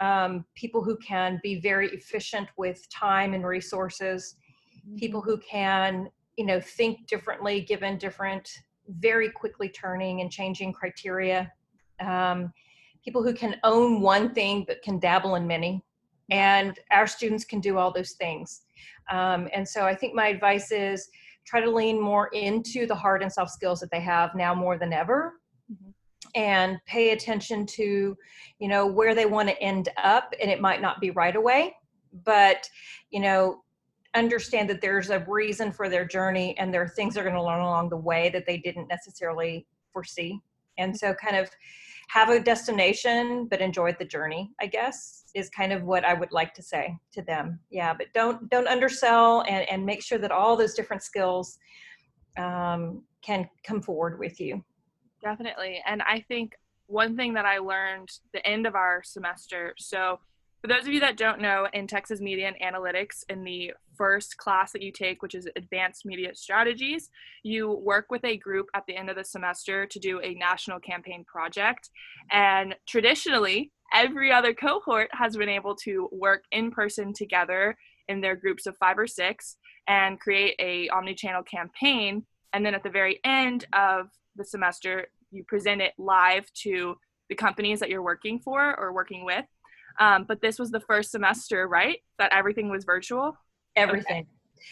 Um, 0.00 0.44
people 0.56 0.82
who 0.82 0.96
can 0.96 1.38
be 1.42 1.60
very 1.60 1.88
efficient 1.90 2.48
with 2.56 2.88
time 2.90 3.32
and 3.32 3.46
resources, 3.46 4.36
people 4.96 5.20
mm-hmm. 5.20 5.30
who 5.30 5.38
can, 5.38 6.10
you 6.36 6.44
know, 6.44 6.60
think 6.60 7.06
differently 7.06 7.60
given 7.60 7.96
different, 7.96 8.50
very 8.88 9.30
quickly 9.30 9.68
turning 9.68 10.20
and 10.20 10.30
changing 10.30 10.72
criteria. 10.72 11.52
Um, 12.00 12.52
people 13.04 13.22
who 13.22 13.34
can 13.34 13.56
own 13.64 14.00
one 14.00 14.32
thing 14.32 14.64
but 14.66 14.82
can 14.82 14.98
dabble 14.98 15.34
in 15.34 15.46
many. 15.46 15.84
And 16.30 16.78
our 16.90 17.06
students 17.06 17.44
can 17.44 17.60
do 17.60 17.76
all 17.76 17.92
those 17.92 18.12
things. 18.12 18.62
Um, 19.10 19.48
and 19.52 19.68
so 19.68 19.84
I 19.84 19.94
think 19.94 20.14
my 20.14 20.28
advice 20.28 20.72
is 20.72 21.08
try 21.44 21.60
to 21.60 21.70
lean 21.70 22.00
more 22.00 22.28
into 22.28 22.86
the 22.86 22.94
hard 22.94 23.22
and 23.22 23.30
soft 23.30 23.50
skills 23.50 23.80
that 23.80 23.90
they 23.90 24.00
have 24.00 24.34
now 24.34 24.54
more 24.54 24.78
than 24.78 24.92
ever. 24.92 25.34
Mm-hmm. 25.70 25.90
And 26.34 26.78
pay 26.86 27.10
attention 27.10 27.66
to, 27.66 28.16
you 28.58 28.68
know, 28.68 28.86
where 28.86 29.14
they 29.14 29.26
want 29.26 29.48
to 29.50 29.62
end 29.62 29.90
up, 30.02 30.34
and 30.40 30.50
it 30.50 30.60
might 30.60 30.80
not 30.80 31.00
be 31.00 31.10
right 31.10 31.36
away, 31.36 31.76
but 32.24 32.68
you 33.10 33.20
know, 33.20 33.62
understand 34.14 34.70
that 34.70 34.80
there's 34.80 35.10
a 35.10 35.24
reason 35.28 35.72
for 35.72 35.88
their 35.88 36.04
journey, 36.04 36.56
and 36.58 36.72
there 36.72 36.82
are 36.82 36.88
things 36.88 37.14
they're 37.14 37.24
going 37.24 37.34
to 37.36 37.42
learn 37.42 37.60
along 37.60 37.90
the 37.90 37.96
way 37.96 38.30
that 38.30 38.46
they 38.46 38.58
didn't 38.58 38.88
necessarily 38.88 39.66
foresee. 39.92 40.40
And 40.78 40.96
so, 40.96 41.14
kind 41.14 41.36
of 41.36 41.50
have 42.08 42.28
a 42.28 42.40
destination 42.40 43.46
but 43.46 43.60
enjoy 43.60 43.92
the 43.98 44.04
journey 44.04 44.50
i 44.60 44.66
guess 44.66 45.24
is 45.34 45.48
kind 45.50 45.72
of 45.72 45.82
what 45.84 46.04
i 46.04 46.14
would 46.14 46.32
like 46.32 46.54
to 46.54 46.62
say 46.62 46.96
to 47.12 47.22
them. 47.22 47.58
Yeah 47.70 47.94
but 47.94 48.08
don't 48.14 48.48
don't 48.50 48.68
undersell 48.68 49.44
and, 49.48 49.68
and 49.70 49.84
make 49.84 50.02
sure 50.02 50.18
that 50.18 50.30
all 50.30 50.56
those 50.56 50.74
different 50.74 51.02
skills 51.02 51.58
um, 52.36 53.02
can 53.22 53.48
come 53.64 53.80
forward 53.80 54.18
with 54.18 54.40
you. 54.40 54.62
Definitely. 55.22 55.82
And 55.86 56.02
i 56.02 56.20
think 56.28 56.52
one 56.86 57.16
thing 57.16 57.32
that 57.34 57.46
i 57.46 57.58
learned 57.58 58.10
the 58.32 58.46
end 58.46 58.66
of 58.66 58.74
our 58.74 59.02
semester 59.02 59.74
so 59.78 60.18
for 60.64 60.68
those 60.68 60.86
of 60.86 60.94
you 60.94 61.00
that 61.00 61.18
don't 61.18 61.42
know, 61.42 61.68
in 61.74 61.86
Texas 61.86 62.22
Media 62.22 62.48
and 62.48 62.74
Analytics, 62.74 63.22
in 63.28 63.44
the 63.44 63.74
first 63.98 64.38
class 64.38 64.72
that 64.72 64.80
you 64.80 64.90
take, 64.90 65.20
which 65.20 65.34
is 65.34 65.46
Advanced 65.56 66.06
Media 66.06 66.34
Strategies, 66.34 67.10
you 67.42 67.70
work 67.70 68.06
with 68.08 68.24
a 68.24 68.38
group 68.38 68.70
at 68.72 68.86
the 68.86 68.96
end 68.96 69.10
of 69.10 69.16
the 69.16 69.24
semester 69.24 69.84
to 69.84 69.98
do 69.98 70.22
a 70.22 70.32
national 70.36 70.80
campaign 70.80 71.22
project. 71.22 71.90
And 72.30 72.74
traditionally, 72.86 73.72
every 73.92 74.32
other 74.32 74.54
cohort 74.54 75.10
has 75.12 75.36
been 75.36 75.50
able 75.50 75.74
to 75.82 76.08
work 76.10 76.44
in 76.50 76.70
person 76.70 77.12
together 77.12 77.76
in 78.08 78.22
their 78.22 78.34
groups 78.34 78.64
of 78.64 78.74
five 78.78 78.98
or 78.98 79.06
six 79.06 79.58
and 79.86 80.18
create 80.18 80.54
a 80.60 80.88
omni-channel 80.88 81.42
campaign 81.42 82.24
and 82.54 82.64
then 82.64 82.74
at 82.74 82.82
the 82.82 82.88
very 82.88 83.20
end 83.22 83.66
of 83.74 84.08
the 84.36 84.44
semester 84.44 85.08
you 85.30 85.44
present 85.44 85.82
it 85.82 85.92
live 85.98 86.50
to 86.54 86.96
the 87.28 87.34
companies 87.34 87.80
that 87.80 87.90
you're 87.90 88.02
working 88.02 88.38
for 88.38 88.78
or 88.80 88.94
working 88.94 89.26
with 89.26 89.44
um, 90.00 90.24
but 90.24 90.40
this 90.40 90.58
was 90.58 90.70
the 90.70 90.80
first 90.80 91.10
semester, 91.10 91.68
right? 91.68 91.98
That 92.18 92.32
everything 92.32 92.70
was 92.70 92.84
virtual? 92.84 93.36
Everything. 93.76 94.22
Okay. 94.22 94.28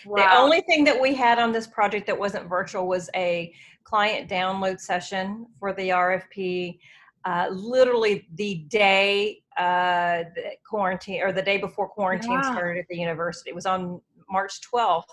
Wow. 0.06 0.16
The 0.16 0.38
only 0.38 0.60
thing 0.62 0.84
that 0.84 1.00
we 1.00 1.14
had 1.14 1.38
on 1.38 1.52
this 1.52 1.66
project 1.66 2.06
that 2.06 2.18
wasn't 2.18 2.48
virtual 2.48 2.88
was 2.88 3.10
a 3.14 3.52
client 3.84 4.28
download 4.30 4.80
session 4.80 5.46
for 5.58 5.72
the 5.74 5.90
RFP. 5.90 6.78
Uh, 7.24 7.48
literally 7.50 8.26
the 8.34 8.64
day 8.68 9.42
uh, 9.58 10.24
the 10.34 10.52
quarantine 10.68 11.22
or 11.22 11.32
the 11.32 11.42
day 11.42 11.58
before 11.58 11.88
quarantine 11.88 12.40
wow. 12.40 12.52
started 12.52 12.80
at 12.80 12.86
the 12.88 12.96
university. 12.96 13.50
It 13.50 13.54
was 13.54 13.66
on 13.66 14.00
March 14.30 14.60
12th, 14.72 15.04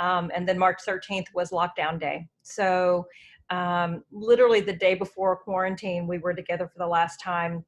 um, 0.00 0.30
and 0.34 0.48
then 0.48 0.58
March 0.58 0.80
13th 0.88 1.26
was 1.34 1.50
lockdown 1.50 2.00
day. 2.00 2.26
So, 2.42 3.06
um, 3.50 4.02
literally 4.10 4.60
the 4.60 4.72
day 4.72 4.94
before 4.94 5.36
quarantine, 5.36 6.06
we 6.06 6.16
were 6.18 6.32
together 6.32 6.66
for 6.66 6.78
the 6.78 6.86
last 6.86 7.20
time 7.20 7.64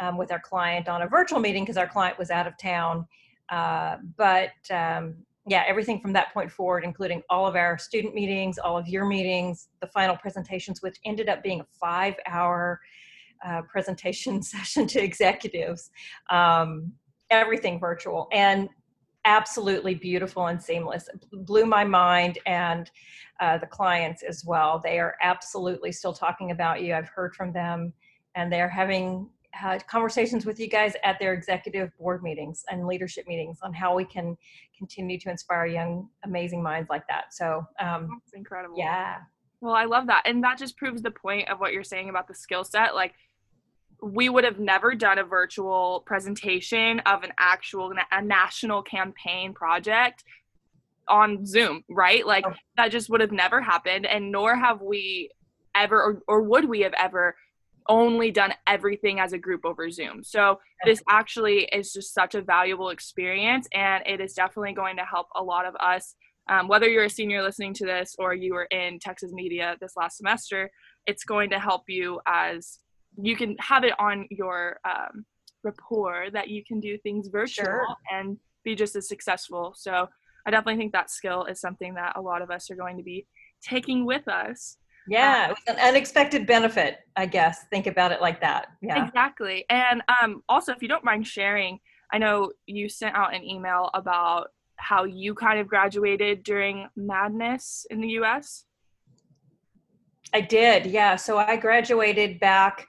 um, 0.00 0.16
with 0.16 0.32
our 0.32 0.40
client 0.40 0.88
on 0.88 1.02
a 1.02 1.08
virtual 1.08 1.40
meeting 1.40 1.64
because 1.64 1.76
our 1.76 1.88
client 1.88 2.18
was 2.18 2.30
out 2.30 2.46
of 2.46 2.56
town. 2.58 3.06
Uh, 3.50 3.96
but 4.16 4.52
um, 4.70 5.14
yeah, 5.46 5.64
everything 5.66 6.00
from 6.00 6.12
that 6.14 6.32
point 6.32 6.50
forward, 6.50 6.84
including 6.84 7.22
all 7.28 7.46
of 7.46 7.54
our 7.54 7.76
student 7.76 8.14
meetings, 8.14 8.58
all 8.58 8.78
of 8.78 8.88
your 8.88 9.04
meetings, 9.06 9.68
the 9.80 9.86
final 9.88 10.16
presentations, 10.16 10.82
which 10.82 10.98
ended 11.04 11.28
up 11.28 11.42
being 11.42 11.60
a 11.60 11.66
five 11.78 12.14
hour 12.26 12.80
uh, 13.44 13.62
presentation 13.62 14.42
session 14.42 14.86
to 14.86 15.02
executives, 15.02 15.90
um, 16.30 16.92
everything 17.30 17.78
virtual 17.78 18.28
and 18.32 18.68
absolutely 19.26 19.94
beautiful 19.94 20.46
and 20.46 20.62
seamless. 20.62 21.08
It 21.08 21.46
blew 21.46 21.66
my 21.66 21.84
mind 21.84 22.38
and 22.46 22.90
uh, 23.40 23.58
the 23.58 23.66
clients 23.66 24.22
as 24.22 24.44
well. 24.44 24.80
They 24.82 24.98
are 24.98 25.16
absolutely 25.22 25.92
still 25.92 26.12
talking 26.12 26.50
about 26.50 26.82
you. 26.82 26.94
I've 26.94 27.08
heard 27.08 27.34
from 27.34 27.52
them 27.52 27.92
and 28.34 28.52
they're 28.52 28.68
having 28.68 29.28
had 29.54 29.86
conversations 29.86 30.44
with 30.44 30.58
you 30.58 30.68
guys 30.68 30.94
at 31.04 31.18
their 31.18 31.32
executive 31.32 31.96
board 31.96 32.22
meetings 32.22 32.64
and 32.70 32.86
leadership 32.86 33.26
meetings 33.26 33.58
on 33.62 33.72
how 33.72 33.94
we 33.94 34.04
can 34.04 34.36
continue 34.76 35.18
to 35.20 35.30
inspire 35.30 35.66
young, 35.66 36.08
amazing 36.24 36.62
minds 36.62 36.90
like 36.90 37.06
that. 37.08 37.32
So, 37.32 37.64
um, 37.80 38.08
that's 38.20 38.34
incredible. 38.34 38.76
Yeah. 38.76 39.18
Well, 39.60 39.74
I 39.74 39.84
love 39.84 40.08
that. 40.08 40.24
And 40.26 40.42
that 40.44 40.58
just 40.58 40.76
proves 40.76 41.02
the 41.02 41.10
point 41.10 41.48
of 41.48 41.60
what 41.60 41.72
you're 41.72 41.84
saying 41.84 42.10
about 42.10 42.28
the 42.28 42.34
skill 42.34 42.64
set. 42.64 42.94
Like, 42.94 43.14
we 44.02 44.28
would 44.28 44.44
have 44.44 44.58
never 44.58 44.94
done 44.94 45.18
a 45.18 45.24
virtual 45.24 46.02
presentation 46.04 47.00
of 47.00 47.22
an 47.22 47.32
actual 47.38 47.92
a 48.12 48.22
national 48.22 48.82
campaign 48.82 49.54
project 49.54 50.24
on 51.08 51.46
Zoom, 51.46 51.84
right? 51.88 52.26
Like, 52.26 52.44
oh. 52.46 52.52
that 52.76 52.90
just 52.90 53.08
would 53.08 53.20
have 53.20 53.32
never 53.32 53.62
happened. 53.62 54.04
And 54.04 54.30
nor 54.30 54.56
have 54.56 54.82
we 54.82 55.30
ever, 55.74 56.02
or, 56.02 56.22
or 56.28 56.42
would 56.42 56.66
we 56.66 56.80
have 56.80 56.94
ever 56.98 57.36
only 57.88 58.30
done 58.30 58.54
everything 58.66 59.20
as 59.20 59.32
a 59.32 59.38
group 59.38 59.64
over 59.64 59.90
Zoom. 59.90 60.24
So 60.24 60.58
this 60.84 61.02
actually 61.08 61.64
is 61.72 61.92
just 61.92 62.14
such 62.14 62.34
a 62.34 62.42
valuable 62.42 62.90
experience, 62.90 63.68
and 63.72 64.02
it 64.06 64.20
is 64.20 64.34
definitely 64.34 64.72
going 64.72 64.96
to 64.96 65.04
help 65.04 65.28
a 65.34 65.42
lot 65.42 65.66
of 65.66 65.74
us. 65.76 66.14
Um, 66.48 66.68
whether 66.68 66.88
you're 66.88 67.04
a 67.04 67.10
senior 67.10 67.42
listening 67.42 67.72
to 67.74 67.86
this 67.86 68.16
or 68.18 68.34
you 68.34 68.54
were 68.54 68.64
in 68.64 68.98
Texas 68.98 69.32
media 69.32 69.76
this 69.80 69.96
last 69.96 70.18
semester, 70.18 70.70
it's 71.06 71.24
going 71.24 71.50
to 71.50 71.58
help 71.58 71.84
you 71.88 72.20
as 72.26 72.78
you 73.16 73.36
can 73.36 73.56
have 73.60 73.84
it 73.84 73.94
on 73.98 74.26
your 74.30 74.78
um, 74.84 75.24
rapport 75.62 76.26
that 76.32 76.48
you 76.48 76.62
can 76.64 76.80
do 76.80 76.98
things 76.98 77.28
virtual 77.28 77.64
sure. 77.64 77.86
and 78.12 78.38
be 78.64 78.74
just 78.74 78.96
as 78.96 79.08
successful. 79.08 79.72
So 79.76 80.08
I 80.46 80.50
definitely 80.50 80.76
think 80.76 80.92
that 80.92 81.10
skill 81.10 81.44
is 81.44 81.60
something 81.60 81.94
that 81.94 82.16
a 82.16 82.20
lot 82.20 82.42
of 82.42 82.50
us 82.50 82.70
are 82.70 82.76
going 82.76 82.96
to 82.98 83.02
be 83.02 83.26
taking 83.62 84.04
with 84.04 84.28
us 84.28 84.76
yeah, 85.08 85.48
it 85.48 85.50
was 85.50 85.76
an 85.76 85.76
unexpected 85.80 86.46
benefit, 86.46 86.98
I 87.16 87.26
guess. 87.26 87.64
Think 87.70 87.86
about 87.86 88.12
it 88.12 88.20
like 88.20 88.40
that. 88.40 88.68
Yeah. 88.80 89.06
Exactly. 89.06 89.64
And 89.68 90.02
um, 90.22 90.42
also, 90.48 90.72
if 90.72 90.82
you 90.82 90.88
don't 90.88 91.04
mind 91.04 91.26
sharing, 91.26 91.78
I 92.12 92.18
know 92.18 92.52
you 92.66 92.88
sent 92.88 93.14
out 93.14 93.34
an 93.34 93.44
email 93.44 93.90
about 93.94 94.48
how 94.76 95.04
you 95.04 95.34
kind 95.34 95.58
of 95.58 95.68
graduated 95.68 96.42
during 96.42 96.88
madness 96.96 97.86
in 97.90 98.00
the 98.00 98.08
US. 98.20 98.64
I 100.32 100.40
did, 100.40 100.86
yeah. 100.86 101.16
So 101.16 101.38
I 101.38 101.56
graduated 101.56 102.40
back 102.40 102.86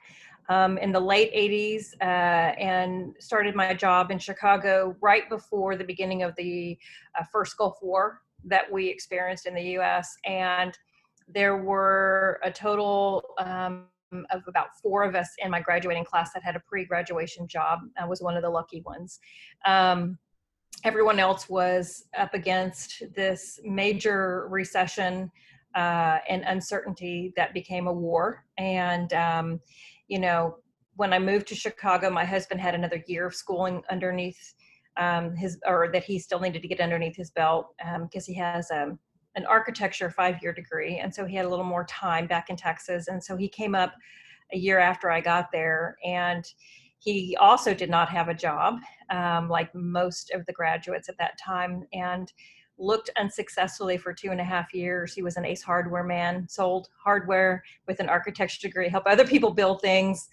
um, 0.48 0.78
in 0.78 0.92
the 0.92 1.00
late 1.00 1.32
80s 1.34 1.94
uh, 2.00 2.04
and 2.04 3.14
started 3.18 3.54
my 3.54 3.74
job 3.74 4.10
in 4.10 4.18
Chicago 4.18 4.96
right 5.00 5.28
before 5.28 5.76
the 5.76 5.84
beginning 5.84 6.22
of 6.22 6.34
the 6.36 6.78
uh, 7.18 7.24
first 7.32 7.56
Gulf 7.56 7.78
War 7.82 8.20
that 8.44 8.70
we 8.70 8.88
experienced 8.88 9.46
in 9.46 9.54
the 9.54 9.78
US. 9.78 10.16
And 10.24 10.76
there 11.28 11.56
were 11.56 12.40
a 12.44 12.50
total 12.50 13.24
um, 13.38 13.86
of 14.30 14.42
about 14.46 14.68
four 14.82 15.02
of 15.02 15.14
us 15.14 15.28
in 15.38 15.50
my 15.50 15.60
graduating 15.60 16.04
class 16.04 16.32
that 16.32 16.42
had 16.42 16.56
a 16.56 16.60
pre-graduation 16.60 17.48
job. 17.48 17.80
I 17.98 18.06
was 18.06 18.22
one 18.22 18.36
of 18.36 18.42
the 18.42 18.50
lucky 18.50 18.82
ones. 18.82 19.18
Um, 19.66 20.18
everyone 20.84 21.18
else 21.18 21.48
was 21.48 22.04
up 22.16 22.34
against 22.34 23.02
this 23.14 23.58
major 23.64 24.46
recession 24.48 25.30
uh, 25.74 26.18
and 26.28 26.42
uncertainty 26.46 27.32
that 27.36 27.52
became 27.52 27.86
a 27.86 27.92
war. 27.92 28.44
And 28.58 29.12
um, 29.12 29.60
you 30.08 30.18
know, 30.18 30.56
when 30.94 31.12
I 31.12 31.18
moved 31.18 31.48
to 31.48 31.54
Chicago, 31.54 32.08
my 32.10 32.24
husband 32.24 32.60
had 32.60 32.74
another 32.74 33.02
year 33.06 33.26
of 33.26 33.34
schooling 33.34 33.82
underneath 33.90 34.54
um, 34.96 35.34
his, 35.36 35.58
or 35.66 35.90
that 35.92 36.04
he 36.04 36.18
still 36.18 36.40
needed 36.40 36.62
to 36.62 36.68
get 36.68 36.80
underneath 36.80 37.16
his 37.16 37.30
belt 37.30 37.74
because 38.02 38.28
um, 38.28 38.32
he 38.32 38.34
has 38.34 38.70
um, 38.70 38.98
an 39.36 39.46
architecture 39.46 40.10
five 40.10 40.42
year 40.42 40.52
degree. 40.52 40.98
And 40.98 41.14
so 41.14 41.24
he 41.24 41.36
had 41.36 41.44
a 41.44 41.48
little 41.48 41.64
more 41.64 41.84
time 41.84 42.26
back 42.26 42.50
in 42.50 42.56
Texas. 42.56 43.08
And 43.08 43.22
so 43.22 43.36
he 43.36 43.48
came 43.48 43.74
up 43.74 43.94
a 44.52 44.58
year 44.58 44.78
after 44.78 45.10
I 45.10 45.20
got 45.20 45.52
there. 45.52 45.96
And 46.04 46.44
he 46.98 47.36
also 47.38 47.74
did 47.74 47.90
not 47.90 48.08
have 48.08 48.28
a 48.28 48.34
job 48.34 48.80
um, 49.10 49.48
like 49.48 49.72
most 49.74 50.32
of 50.32 50.44
the 50.46 50.52
graduates 50.52 51.08
at 51.08 51.18
that 51.18 51.38
time. 51.38 51.84
And 51.92 52.32
looked 52.78 53.10
unsuccessfully 53.16 53.96
for 53.96 54.12
two 54.12 54.30
and 54.30 54.40
a 54.40 54.44
half 54.44 54.74
years. 54.74 55.14
He 55.14 55.22
was 55.22 55.36
an 55.36 55.44
ace 55.44 55.62
hardware 55.62 56.04
man, 56.04 56.46
sold 56.48 56.88
hardware 57.02 57.62
with 57.86 58.00
an 58.00 58.08
architecture 58.08 58.68
degree, 58.68 58.88
help 58.88 59.04
other 59.06 59.26
people 59.26 59.52
build 59.52 59.80
things, 59.80 60.28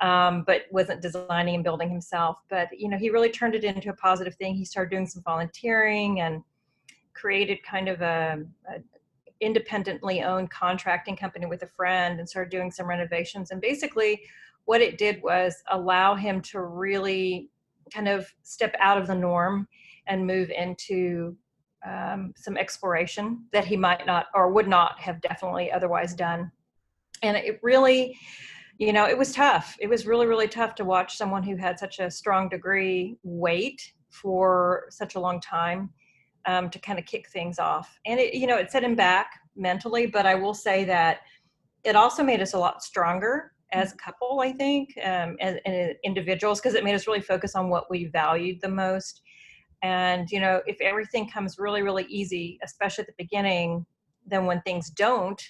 um, 0.00 0.44
but 0.46 0.62
wasn't 0.70 1.02
designing 1.02 1.56
and 1.56 1.64
building 1.64 1.90
himself. 1.90 2.38
But 2.48 2.68
you 2.72 2.88
know, 2.88 2.98
he 2.98 3.10
really 3.10 3.30
turned 3.30 3.54
it 3.54 3.64
into 3.64 3.90
a 3.90 3.94
positive 3.94 4.34
thing. 4.36 4.54
He 4.54 4.64
started 4.64 4.90
doing 4.90 5.06
some 5.06 5.22
volunteering 5.22 6.20
and 6.20 6.42
created 7.18 7.58
kind 7.62 7.88
of 7.88 8.00
a, 8.00 8.44
a 8.68 8.80
independently 9.40 10.22
owned 10.22 10.50
contracting 10.50 11.16
company 11.16 11.46
with 11.46 11.62
a 11.62 11.66
friend 11.66 12.18
and 12.18 12.28
started 12.28 12.50
doing 12.50 12.70
some 12.70 12.86
renovations. 12.86 13.50
And 13.50 13.60
basically, 13.60 14.20
what 14.64 14.80
it 14.80 14.98
did 14.98 15.22
was 15.22 15.54
allow 15.70 16.14
him 16.14 16.40
to 16.42 16.60
really 16.60 17.48
kind 17.92 18.08
of 18.08 18.26
step 18.42 18.74
out 18.80 18.98
of 18.98 19.06
the 19.06 19.14
norm 19.14 19.66
and 20.06 20.26
move 20.26 20.50
into 20.50 21.36
um, 21.86 22.32
some 22.36 22.56
exploration 22.56 23.44
that 23.52 23.64
he 23.64 23.76
might 23.76 24.04
not 24.06 24.26
or 24.34 24.52
would 24.52 24.68
not 24.68 24.98
have 25.00 25.20
definitely 25.20 25.70
otherwise 25.70 26.14
done. 26.14 26.50
And 27.22 27.36
it 27.36 27.60
really, 27.62 28.18
you 28.78 28.92
know, 28.92 29.06
it 29.06 29.16
was 29.16 29.32
tough. 29.32 29.76
It 29.80 29.88
was 29.88 30.06
really, 30.06 30.26
really 30.26 30.48
tough 30.48 30.74
to 30.76 30.84
watch 30.84 31.16
someone 31.16 31.42
who 31.42 31.56
had 31.56 31.78
such 31.78 31.98
a 31.98 32.10
strong 32.10 32.48
degree 32.48 33.16
wait 33.22 33.92
for 34.10 34.86
such 34.90 35.14
a 35.14 35.20
long 35.20 35.40
time 35.40 35.90
um, 36.48 36.70
to 36.70 36.78
kind 36.78 36.98
of 36.98 37.04
kick 37.04 37.28
things 37.28 37.58
off. 37.58 38.00
And 38.06 38.18
it, 38.18 38.34
you 38.34 38.46
know, 38.46 38.56
it 38.56 38.72
set 38.72 38.82
him 38.82 38.94
back 38.94 39.30
mentally, 39.54 40.06
but 40.06 40.26
I 40.26 40.34
will 40.34 40.54
say 40.54 40.84
that 40.86 41.18
it 41.84 41.94
also 41.94 42.24
made 42.24 42.40
us 42.40 42.54
a 42.54 42.58
lot 42.58 42.82
stronger 42.82 43.52
as 43.72 43.92
a 43.92 43.96
couple, 43.96 44.40
I 44.40 44.52
think, 44.52 44.94
um, 45.04 45.36
and, 45.40 45.60
and 45.66 45.94
individuals, 46.04 46.58
because 46.58 46.74
it 46.74 46.84
made 46.84 46.94
us 46.94 47.06
really 47.06 47.20
focus 47.20 47.54
on 47.54 47.68
what 47.68 47.90
we 47.90 48.06
valued 48.06 48.60
the 48.62 48.68
most. 48.68 49.20
And 49.82 50.28
you 50.30 50.40
know 50.40 50.60
if 50.66 50.80
everything 50.80 51.30
comes 51.30 51.56
really 51.56 51.82
really 51.82 52.04
easy 52.08 52.58
especially 52.64 53.02
at 53.02 53.06
the 53.06 53.24
beginning 53.24 53.86
then 54.26 54.44
when 54.44 54.60
things 54.62 54.90
don't 54.90 55.40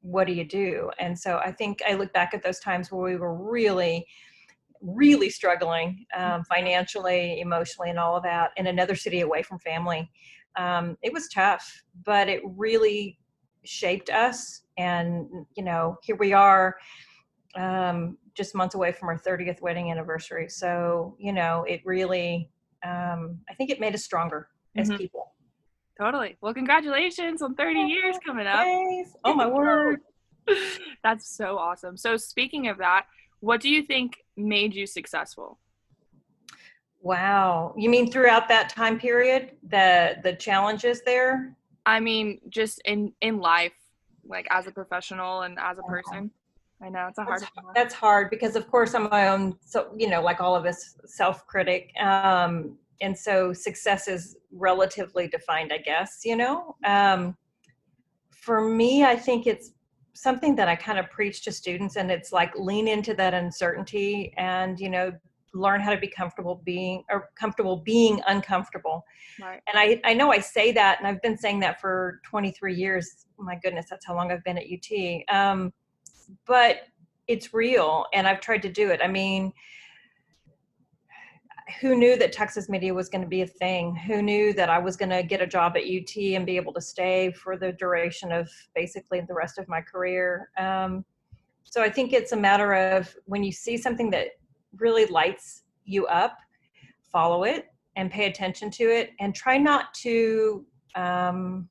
what 0.00 0.26
do 0.26 0.32
you 0.32 0.44
do? 0.44 0.90
And 0.98 1.18
so 1.18 1.38
i 1.44 1.52
think 1.52 1.82
i 1.86 1.92
look 1.92 2.12
back 2.14 2.32
at 2.32 2.42
those 2.42 2.58
times 2.60 2.90
where 2.90 3.02
we 3.02 3.16
were 3.16 3.34
really 3.34 4.06
really 4.86 5.28
struggling 5.28 6.06
um, 6.16 6.44
financially 6.44 7.40
emotionally 7.40 7.90
and 7.90 7.98
all 7.98 8.16
of 8.16 8.22
that 8.22 8.50
in 8.56 8.66
another 8.68 8.94
city 8.94 9.20
away 9.20 9.42
from 9.42 9.58
family 9.58 10.10
um, 10.56 10.96
it 11.02 11.12
was 11.12 11.28
tough 11.28 11.82
but 12.04 12.28
it 12.28 12.40
really 12.44 13.18
shaped 13.64 14.10
us 14.10 14.62
and 14.78 15.26
you 15.56 15.64
know 15.64 15.96
here 16.02 16.16
we 16.16 16.32
are 16.32 16.76
um, 17.56 18.16
just 18.34 18.54
months 18.54 18.74
away 18.74 18.92
from 18.92 19.08
our 19.08 19.18
30th 19.18 19.60
wedding 19.60 19.90
anniversary 19.90 20.48
so 20.48 21.16
you 21.18 21.32
know 21.32 21.64
it 21.68 21.80
really 21.84 22.50
um, 22.86 23.38
I 23.48 23.54
think 23.54 23.70
it 23.70 23.80
made 23.80 23.94
us 23.94 24.04
stronger 24.04 24.48
as 24.76 24.88
mm-hmm. 24.88 24.98
people. 24.98 25.32
Totally. 25.98 26.36
Well, 26.40 26.52
congratulations 26.52 27.40
on 27.40 27.54
30 27.54 27.80
years 27.80 28.16
coming 28.24 28.46
up. 28.46 28.66
Oh, 29.24 29.34
my 29.34 29.46
word. 29.46 30.00
That's 31.02 31.28
so 31.28 31.58
awesome. 31.58 31.96
So, 31.96 32.16
speaking 32.16 32.68
of 32.68 32.78
that, 32.78 33.06
what 33.40 33.60
do 33.60 33.68
you 33.68 33.82
think 33.82 34.18
made 34.36 34.74
you 34.74 34.86
successful? 34.86 35.58
Wow. 37.00 37.74
You 37.76 37.88
mean 37.88 38.10
throughout 38.10 38.48
that 38.48 38.68
time 38.68 38.98
period, 38.98 39.52
the 39.68 40.16
the 40.22 40.34
challenges 40.34 41.02
there? 41.02 41.56
I 41.84 42.00
mean, 42.00 42.40
just 42.48 42.80
in 42.84 43.12
in 43.20 43.38
life, 43.38 43.74
like 44.26 44.46
as 44.50 44.66
a 44.66 44.72
professional 44.72 45.42
and 45.42 45.58
as 45.58 45.78
a 45.78 45.82
person. 45.82 46.30
I 46.82 46.90
know 46.90 47.06
it's 47.08 47.18
a 47.18 47.24
hard. 47.24 47.40
That's, 47.40 47.52
that's 47.74 47.94
hard 47.94 48.28
because, 48.28 48.54
of 48.54 48.70
course, 48.70 48.94
I'm 48.94 49.08
my 49.08 49.28
own. 49.28 49.56
So 49.64 49.92
you 49.96 50.10
know, 50.10 50.20
like 50.20 50.40
all 50.40 50.56
of 50.56 50.66
us, 50.66 50.96
self-critic, 51.04 51.92
um, 52.00 52.76
and 53.00 53.16
so 53.16 53.52
success 53.52 54.08
is 54.08 54.36
relatively 54.52 55.28
defined, 55.28 55.72
I 55.72 55.78
guess. 55.78 56.20
You 56.24 56.36
know, 56.36 56.76
um, 56.84 57.36
for 58.30 58.68
me, 58.68 59.04
I 59.04 59.16
think 59.16 59.46
it's 59.46 59.70
something 60.16 60.56
that 60.56 60.68
I 60.68 60.76
kind 60.76 60.98
of 60.98 61.10
preach 61.10 61.42
to 61.44 61.52
students, 61.52 61.96
and 61.96 62.10
it's 62.10 62.32
like 62.32 62.52
lean 62.56 62.88
into 62.88 63.14
that 63.14 63.34
uncertainty, 63.34 64.32
and 64.36 64.78
you 64.80 64.88
know, 64.88 65.12
learn 65.54 65.80
how 65.80 65.90
to 65.90 65.98
be 65.98 66.08
comfortable 66.08 66.60
being 66.64 67.04
or 67.10 67.30
comfortable 67.38 67.78
being 67.78 68.20
uncomfortable. 68.26 69.04
Right. 69.40 69.60
And 69.66 69.78
I, 69.78 70.00
I 70.04 70.14
know 70.14 70.32
I 70.32 70.38
say 70.38 70.72
that, 70.72 70.98
and 70.98 71.06
I've 71.06 71.22
been 71.22 71.38
saying 71.38 71.60
that 71.60 71.80
for 71.80 72.20
23 72.24 72.74
years. 72.74 73.26
My 73.38 73.56
goodness, 73.62 73.86
that's 73.90 74.06
how 74.06 74.14
long 74.14 74.32
I've 74.32 74.44
been 74.44 74.58
at 74.58 74.64
UT. 74.64 75.22
Um, 75.34 75.72
but 76.46 76.78
it's 77.28 77.52
real 77.52 78.06
and 78.12 78.26
I've 78.26 78.40
tried 78.40 78.62
to 78.62 78.68
do 78.68 78.90
it. 78.90 79.00
I 79.02 79.08
mean, 79.08 79.52
who 81.80 81.96
knew 81.96 82.16
that 82.16 82.32
Texas 82.32 82.68
media 82.68 82.94
was 82.94 83.08
going 83.08 83.22
to 83.22 83.28
be 83.28 83.42
a 83.42 83.46
thing? 83.46 83.96
Who 83.96 84.22
knew 84.22 84.52
that 84.52 84.70
I 84.70 84.78
was 84.78 84.96
going 84.96 85.10
to 85.10 85.22
get 85.22 85.40
a 85.40 85.46
job 85.46 85.76
at 85.76 85.82
UT 85.82 86.16
and 86.16 86.46
be 86.46 86.56
able 86.56 86.72
to 86.74 86.80
stay 86.80 87.32
for 87.32 87.56
the 87.56 87.72
duration 87.72 88.30
of 88.30 88.48
basically 88.74 89.20
the 89.20 89.34
rest 89.34 89.58
of 89.58 89.68
my 89.68 89.80
career? 89.80 90.50
Um, 90.58 91.04
so 91.64 91.82
I 91.82 91.90
think 91.90 92.12
it's 92.12 92.32
a 92.32 92.36
matter 92.36 92.74
of 92.74 93.14
when 93.24 93.42
you 93.42 93.50
see 93.50 93.76
something 93.76 94.10
that 94.10 94.28
really 94.78 95.06
lights 95.06 95.64
you 95.84 96.06
up, 96.06 96.38
follow 97.02 97.44
it 97.44 97.66
and 97.96 98.10
pay 98.10 98.26
attention 98.26 98.70
to 98.70 98.84
it 98.84 99.10
and 99.18 99.34
try 99.34 99.58
not 99.58 99.92
to 99.94 100.64
um, 100.94 101.68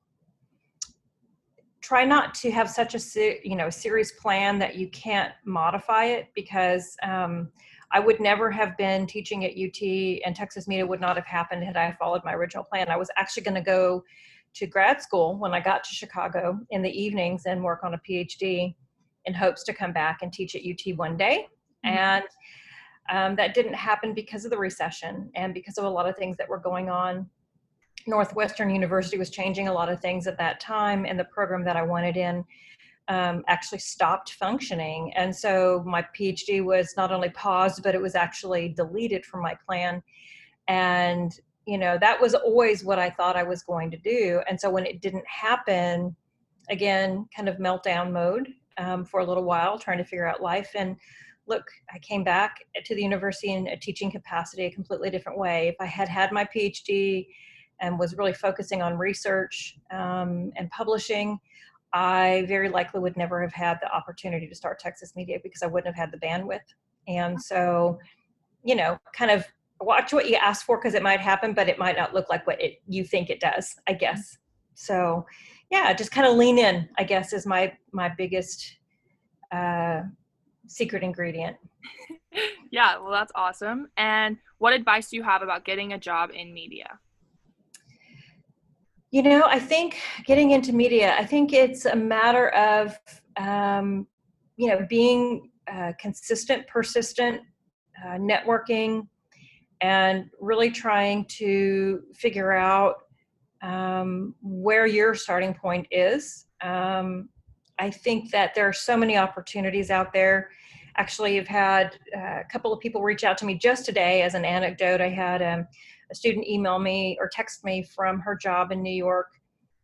try 1.81 2.03
not 2.03 2.33
to 2.33 2.51
have 2.51 2.69
such 2.69 2.95
a 2.95 3.39
you 3.43 3.55
know 3.55 3.69
series 3.69 4.11
plan 4.13 4.57
that 4.57 4.75
you 4.75 4.89
can't 4.89 5.33
modify 5.45 6.05
it 6.05 6.29
because 6.33 6.97
um, 7.03 7.49
I 7.95 7.99
would 7.99 8.19
never 8.19 8.51
have 8.51 8.75
been 8.75 9.07
teaching 9.07 9.45
at 9.45 9.51
UT 9.51 9.81
and 10.25 10.35
Texas 10.35 10.67
Media 10.67 10.85
would 10.85 10.99
not 10.99 11.15
have 11.15 11.25
happened 11.25 11.63
had 11.63 11.77
I 11.77 11.95
followed 11.97 12.23
my 12.25 12.33
original 12.33 12.65
plan. 12.65 12.89
I 12.89 12.97
was 12.97 13.09
actually 13.15 13.43
going 13.43 13.55
to 13.55 13.61
go 13.61 14.03
to 14.55 14.67
grad 14.67 15.01
school 15.01 15.37
when 15.37 15.53
I 15.53 15.61
got 15.61 15.85
to 15.85 15.95
Chicago 15.95 16.59
in 16.71 16.81
the 16.81 16.89
evenings 16.89 17.43
and 17.45 17.63
work 17.63 17.85
on 17.85 17.93
a 17.93 17.97
PhD 17.99 18.75
in 19.23 19.33
hopes 19.33 19.63
to 19.63 19.73
come 19.73 19.93
back 19.93 20.19
and 20.21 20.33
teach 20.33 20.57
at 20.57 20.63
UT 20.63 20.97
one 20.97 21.15
day. 21.15 21.47
Mm-hmm. 21.85 21.97
And 21.97 22.23
um, 23.09 23.35
that 23.37 23.53
didn't 23.53 23.75
happen 23.75 24.13
because 24.13 24.43
of 24.43 24.51
the 24.51 24.57
recession 24.57 25.31
and 25.33 25.53
because 25.53 25.77
of 25.77 25.85
a 25.85 25.89
lot 25.89 26.05
of 26.05 26.17
things 26.17 26.35
that 26.35 26.49
were 26.49 26.59
going 26.59 26.89
on 26.89 27.29
Northwestern 28.07 28.69
University 28.69 29.17
was 29.17 29.29
changing 29.29 29.67
a 29.67 29.73
lot 29.73 29.89
of 29.89 29.99
things 29.99 30.27
at 30.27 30.37
that 30.37 30.59
time, 30.59 31.05
and 31.05 31.19
the 31.19 31.25
program 31.25 31.63
that 31.65 31.75
I 31.75 31.81
wanted 31.81 32.17
in 32.17 32.45
um, 33.07 33.43
actually 33.47 33.79
stopped 33.79 34.33
functioning. 34.33 35.13
And 35.15 35.35
so 35.35 35.83
my 35.85 36.05
PhD 36.17 36.63
was 36.63 36.93
not 36.97 37.11
only 37.11 37.29
paused, 37.29 37.83
but 37.83 37.95
it 37.95 38.01
was 38.01 38.15
actually 38.15 38.69
deleted 38.69 39.25
from 39.25 39.41
my 39.41 39.55
plan. 39.65 40.01
And, 40.67 41.31
you 41.67 41.77
know, 41.77 41.97
that 41.99 42.19
was 42.19 42.33
always 42.33 42.83
what 42.83 42.99
I 42.99 43.09
thought 43.09 43.35
I 43.35 43.43
was 43.43 43.63
going 43.63 43.91
to 43.91 43.97
do. 43.97 44.41
And 44.49 44.59
so 44.59 44.69
when 44.69 44.85
it 44.85 45.01
didn't 45.01 45.25
happen, 45.27 46.15
again, 46.69 47.27
kind 47.35 47.47
of 47.47 47.57
meltdown 47.57 48.11
mode 48.11 48.49
um, 48.77 49.05
for 49.05 49.19
a 49.19 49.25
little 49.25 49.43
while, 49.43 49.77
trying 49.77 49.99
to 49.99 50.03
figure 50.03 50.27
out 50.27 50.41
life. 50.41 50.71
And 50.75 50.95
look, 51.47 51.65
I 51.93 51.99
came 51.99 52.23
back 52.23 52.55
to 52.83 52.95
the 52.95 53.03
university 53.03 53.53
in 53.53 53.67
a 53.67 53.77
teaching 53.77 54.09
capacity 54.09 54.65
a 54.65 54.71
completely 54.71 55.11
different 55.11 55.37
way. 55.37 55.67
If 55.67 55.75
I 55.79 55.85
had 55.85 56.09
had 56.09 56.31
my 56.31 56.45
PhD, 56.45 57.27
and 57.81 57.99
was 57.99 58.15
really 58.17 58.33
focusing 58.33 58.81
on 58.81 58.97
research 58.97 59.77
um, 59.91 60.51
and 60.55 60.69
publishing, 60.71 61.39
I 61.95 62.43
very 62.49 62.67
likely 62.67 62.99
would 62.99 63.15
never 63.15 63.41
have 63.41 63.53
had 63.53 63.79
the 63.81 63.89
opportunity 63.89 64.47
to 64.49 64.53
start 64.53 64.79
Texas 64.79 65.15
Media 65.15 65.39
because 65.41 65.63
I 65.63 65.67
wouldn't 65.67 65.95
have 65.95 65.95
had 65.95 66.11
the 66.11 66.17
bandwidth. 66.17 66.59
And 67.07 67.41
so, 67.41 67.97
you 68.65 68.75
know, 68.75 68.99
kind 69.13 69.31
of 69.31 69.45
watch 69.79 70.11
what 70.11 70.29
you 70.29 70.35
ask 70.35 70.65
for 70.65 70.77
because 70.77 70.93
it 70.93 71.01
might 71.01 71.21
happen, 71.21 71.53
but 71.53 71.69
it 71.69 71.79
might 71.79 71.95
not 71.95 72.13
look 72.13 72.29
like 72.29 72.45
what 72.45 72.61
it 72.61 72.81
you 72.85 73.05
think 73.05 73.29
it 73.29 73.39
does. 73.39 73.73
I 73.87 73.93
guess. 73.93 74.37
So, 74.73 75.25
yeah, 75.71 75.93
just 75.93 76.11
kind 76.11 76.27
of 76.27 76.35
lean 76.35 76.59
in. 76.59 76.89
I 76.97 77.05
guess 77.05 77.31
is 77.31 77.45
my 77.45 77.71
my 77.93 78.09
biggest 78.09 78.75
uh, 79.53 80.01
secret 80.67 81.01
ingredient. 81.01 81.55
yeah, 82.71 82.97
well, 82.97 83.11
that's 83.11 83.31
awesome. 83.35 83.87
And 83.95 84.35
what 84.57 84.73
advice 84.73 85.11
do 85.11 85.15
you 85.15 85.23
have 85.23 85.41
about 85.41 85.63
getting 85.63 85.93
a 85.93 85.97
job 85.97 86.31
in 86.33 86.53
media? 86.53 86.99
You 89.15 89.23
know, 89.23 89.43
I 89.45 89.59
think 89.59 90.01
getting 90.25 90.51
into 90.51 90.73
media, 90.73 91.15
I 91.17 91.23
think 91.23 91.53
it's 91.53 91.85
a 91.85 91.95
matter 91.95 92.49
of, 92.49 92.99
um, 93.37 94.07
you 94.57 94.67
know, 94.67 94.85
being 94.89 95.51
uh, 95.71 95.93
consistent, 95.97 96.67
persistent, 96.67 97.39
uh, 98.03 98.17
networking, 98.17 99.07
and 99.79 100.29
really 100.41 100.69
trying 100.69 101.23
to 101.37 102.01
figure 102.13 102.51
out 102.51 102.95
um, 103.61 104.35
where 104.41 104.85
your 104.85 105.15
starting 105.15 105.53
point 105.53 105.87
is. 105.91 106.47
Um, 106.61 107.29
I 107.79 107.91
think 107.91 108.31
that 108.31 108.53
there 108.53 108.67
are 108.67 108.73
so 108.73 108.97
many 108.97 109.15
opportunities 109.15 109.91
out 109.91 110.11
there. 110.11 110.49
Actually, 110.97 111.39
I've 111.39 111.47
had 111.47 111.97
uh, 112.13 112.41
a 112.41 112.45
couple 112.51 112.73
of 112.73 112.81
people 112.81 113.01
reach 113.01 113.23
out 113.23 113.37
to 113.37 113.45
me 113.45 113.55
just 113.57 113.85
today 113.85 114.23
as 114.23 114.33
an 114.33 114.43
anecdote. 114.43 114.99
I 114.99 115.07
had 115.07 115.41
um, 115.41 115.67
a 116.11 116.15
student 116.15 116.47
email 116.47 116.79
me 116.79 117.17
or 117.19 117.29
text 117.29 117.63
me 117.63 117.83
from 117.83 118.19
her 118.19 118.35
job 118.35 118.71
in 118.71 118.81
New 118.81 118.93
York, 118.93 119.27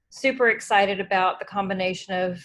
super 0.10 0.50
excited 0.50 1.00
about 1.00 1.40
the 1.40 1.46
combination 1.46 2.14
of 2.14 2.40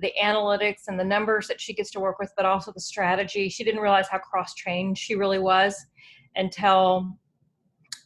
the 0.00 0.12
analytics 0.22 0.84
and 0.86 0.98
the 0.98 1.04
numbers 1.04 1.48
that 1.48 1.60
she 1.60 1.74
gets 1.74 1.90
to 1.90 2.00
work 2.00 2.18
with, 2.18 2.32
but 2.36 2.46
also 2.46 2.72
the 2.72 2.80
strategy. 2.80 3.48
She 3.48 3.64
didn't 3.64 3.80
realize 3.80 4.08
how 4.08 4.18
cross 4.18 4.54
trained 4.54 4.96
she 4.96 5.14
really 5.14 5.38
was 5.38 5.74
until 6.36 7.18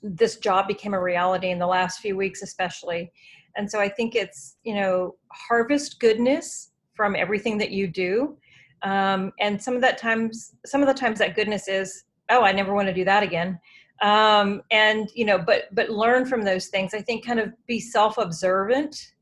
this 0.02 0.38
job 0.38 0.66
became 0.66 0.94
a 0.94 1.00
reality 1.00 1.50
in 1.50 1.58
the 1.58 1.66
last 1.66 2.00
few 2.00 2.16
weeks, 2.16 2.42
especially. 2.42 3.12
And 3.56 3.70
so 3.70 3.78
I 3.78 3.88
think 3.88 4.14
it's, 4.14 4.56
you 4.64 4.74
know, 4.74 5.16
harvest 5.30 6.00
goodness 6.00 6.70
from 6.94 7.14
everything 7.14 7.58
that 7.58 7.70
you 7.70 7.86
do. 7.86 8.36
Um, 8.82 9.32
and 9.38 9.62
some 9.62 9.74
of 9.74 9.80
that 9.82 9.98
times, 9.98 10.54
some 10.66 10.80
of 10.80 10.88
the 10.88 10.94
times 10.94 11.18
that 11.18 11.36
goodness 11.36 11.68
is, 11.68 12.04
oh, 12.30 12.42
I 12.42 12.52
never 12.52 12.74
want 12.74 12.88
to 12.88 12.94
do 12.94 13.04
that 13.04 13.22
again. 13.22 13.58
Um, 14.02 14.62
and 14.70 15.08
you 15.14 15.24
know, 15.24 15.38
but 15.38 15.74
but 15.74 15.90
learn 15.90 16.26
from 16.26 16.42
those 16.42 16.66
things. 16.66 16.92
I 16.92 17.00
think 17.00 17.24
kind 17.24 17.40
of 17.40 17.52
be 17.66 17.80
self-observant, 17.80 19.12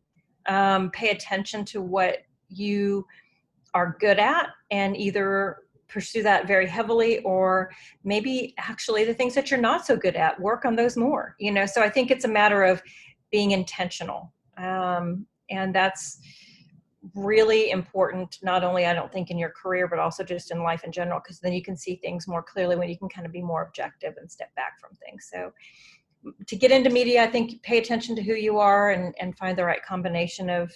um, 0.47 0.91
pay 0.91 1.11
attention 1.11 1.65
to 1.67 1.83
what 1.83 2.19
you 2.49 3.07
are 3.75 3.97
good 4.01 4.19
at, 4.19 4.49
and 4.71 4.97
either 4.97 5.59
pursue 5.87 6.23
that 6.23 6.47
very 6.47 6.67
heavily 6.67 7.19
or 7.21 7.71
maybe 8.05 8.55
actually 8.59 9.05
the 9.05 9.13
things 9.13 9.35
that 9.35 9.51
you're 9.51 9.61
not 9.61 9.85
so 9.85 9.97
good 9.97 10.15
at 10.15 10.41
work 10.41 10.65
on 10.65 10.77
those 10.77 10.97
more 10.97 11.35
you 11.41 11.51
know? 11.51 11.67
So 11.67 11.83
i 11.83 11.89
think 11.89 12.13
it's 12.13 12.25
a 12.25 12.29
matter 12.29 12.63
of 12.63 12.81
being 13.31 13.53
intentional. 13.53 14.33
Um, 14.57 15.27
and 15.51 15.75
that's 15.75 16.21
really 17.15 17.71
important 17.71 18.39
not 18.43 18.63
only 18.63 18.85
i 18.85 18.93
don't 18.93 19.13
think 19.13 19.31
in 19.31 19.39
your 19.39 19.51
career 19.51 19.89
but 19.89 19.99
also 19.99 20.23
just 20.23 20.51
in 20.51 20.63
life 20.63 20.85
in 20.85 20.93
general 20.93 21.19
because 21.19 21.41
then 21.41 21.53
you 21.53 21.63
can 21.63 21.77
see 21.77 21.97
things 21.97 22.29
more 22.29 22.43
clearly 22.43 22.77
when 22.77 22.89
you 22.89 22.99
can 22.99 23.09
kind 23.09 23.27
of 23.27 23.33
be 23.33 23.43
more 23.43 23.63
objective 23.63 24.15
and 24.19 24.31
step 24.31 24.55
back 24.55 24.79
from 24.79 24.91
things 24.97 25.29
so 25.33 25.51
to 26.47 26.57
get 26.57 26.71
into 26.71 26.91
media 26.91 27.23
i 27.23 27.27
think 27.27 27.63
pay 27.63 27.79
attention 27.79 28.15
to 28.15 28.23
who 28.23 28.35
you 28.35 28.59
are 28.59 28.91
and, 28.91 29.15
and 29.19 29.37
find 29.39 29.57
the 29.57 29.65
right 29.65 29.83
combination 29.83 30.51
of 30.51 30.71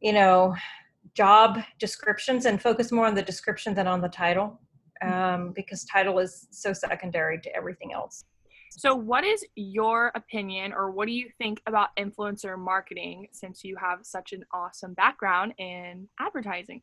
you 0.00 0.12
know 0.12 0.54
job 1.14 1.58
descriptions 1.78 2.46
and 2.46 2.62
focus 2.62 2.90
more 2.90 3.06
on 3.06 3.14
the 3.14 3.22
description 3.22 3.74
than 3.74 3.86
on 3.86 4.00
the 4.00 4.08
title 4.08 4.58
mm-hmm. 5.02 5.12
um, 5.12 5.52
because 5.54 5.84
title 5.84 6.18
is 6.18 6.48
so 6.50 6.72
secondary 6.72 7.40
to 7.40 7.54
everything 7.54 7.92
else. 7.92 8.24
So, 8.78 8.94
what 8.94 9.22
is 9.22 9.44
your 9.54 10.12
opinion, 10.14 10.72
or 10.72 10.90
what 10.90 11.06
do 11.06 11.12
you 11.12 11.28
think 11.38 11.60
about 11.66 11.94
influencer 11.96 12.58
marketing 12.58 13.28
since 13.30 13.62
you 13.62 13.76
have 13.76 14.00
such 14.02 14.32
an 14.32 14.44
awesome 14.52 14.94
background 14.94 15.52
in 15.58 16.08
advertising? 16.18 16.80